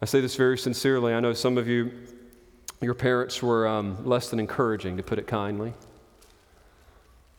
[0.00, 1.14] I say this very sincerely.
[1.14, 1.92] I know some of you,
[2.80, 5.74] your parents were um, less than encouraging, to put it kindly.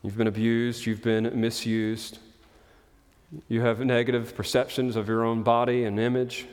[0.00, 2.20] You've been abused, you've been misused.
[3.48, 6.46] You have negative perceptions of your own body and image,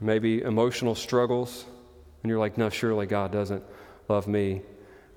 [0.00, 1.64] maybe emotional struggles,
[2.22, 3.62] and you're like, no, surely God doesn't
[4.08, 4.62] love me.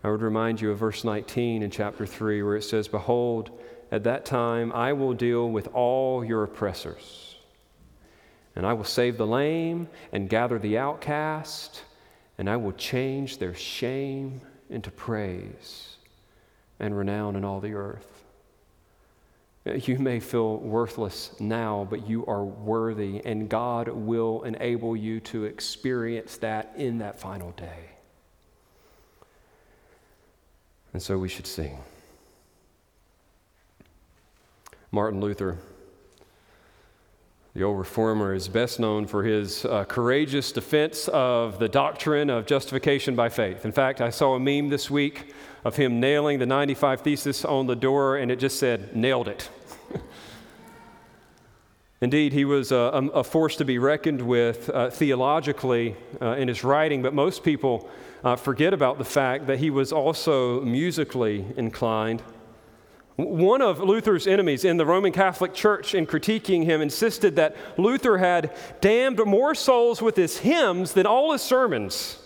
[0.04, 3.50] I would remind you of verse 19 in chapter 3, where it says, Behold,
[3.92, 7.36] at that time I will deal with all your oppressors,
[8.56, 11.84] and I will save the lame and gather the outcast,
[12.38, 15.96] and I will change their shame into praise
[16.80, 18.15] and renown in all the earth.
[19.66, 25.46] You may feel worthless now, but you are worthy, and God will enable you to
[25.46, 27.90] experience that in that final day.
[30.94, 31.80] And so we should sing.
[34.92, 35.58] Martin Luther,
[37.56, 42.46] the old reformer, is best known for his uh, courageous defense of the doctrine of
[42.46, 43.64] justification by faith.
[43.64, 45.34] In fact, I saw a meme this week
[45.64, 49.50] of him nailing the 95 Thesis on the door, and it just said, nailed it.
[52.02, 52.76] Indeed, he was a,
[53.14, 57.90] a, force to be reckoned with uh, theologically uh, in his writing, but most people
[58.26, 62.22] uh, forget about the fact that he was also musically inclined.
[63.16, 68.18] One of Luther's enemies in the Roman Catholic Church, in critiquing him, insisted that Luther
[68.18, 72.20] had damned more souls with his hymns than all his sermons.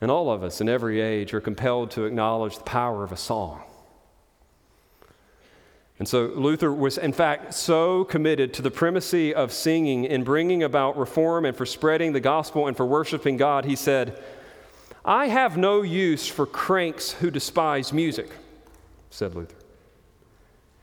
[0.00, 3.16] And all of us in every age are compelled to acknowledge the power of a
[3.16, 3.62] song.
[5.98, 10.62] And so Luther was, in fact, so committed to the primacy of singing in bringing
[10.62, 14.22] about reform and for spreading the gospel and for worshiping God, he said,
[15.04, 18.28] I have no use for cranks who despise music,
[19.10, 19.56] said Luther.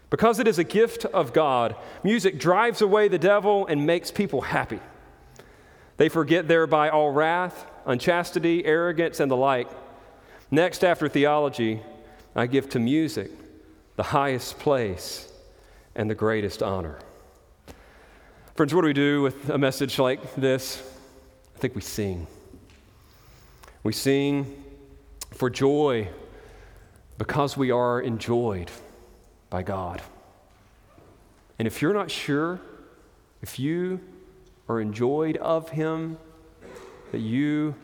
[0.10, 4.42] Because it is a gift of God, music drives away the devil and makes people
[4.42, 4.80] happy.
[5.98, 9.70] They forget thereby all wrath, unchastity, arrogance, and the like.
[10.52, 11.82] Next, after theology,
[12.36, 13.32] I give to music
[13.96, 15.32] the highest place
[15.96, 17.00] and the greatest honor.
[18.56, 20.82] Friends, what do we do with a message like this?
[21.56, 22.28] I think we sing.
[23.82, 24.64] We sing
[25.32, 26.10] for joy
[27.18, 28.72] because we are enjoyed
[29.50, 30.02] by God.
[31.60, 32.60] And if you're not sure
[33.42, 34.00] if you
[34.68, 36.18] are enjoyed of Him,
[37.12, 37.76] that you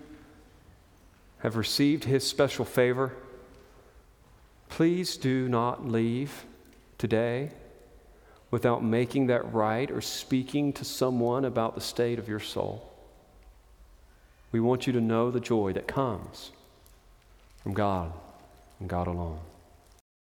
[1.39, 3.13] have received His special favor,
[4.69, 6.45] Please do not leave
[6.97, 7.49] today
[8.51, 12.89] without making that right or speaking to someone about the state of your soul.
[14.51, 16.51] We want you to know the joy that comes
[17.61, 18.13] from God
[18.79, 19.48] and God alone.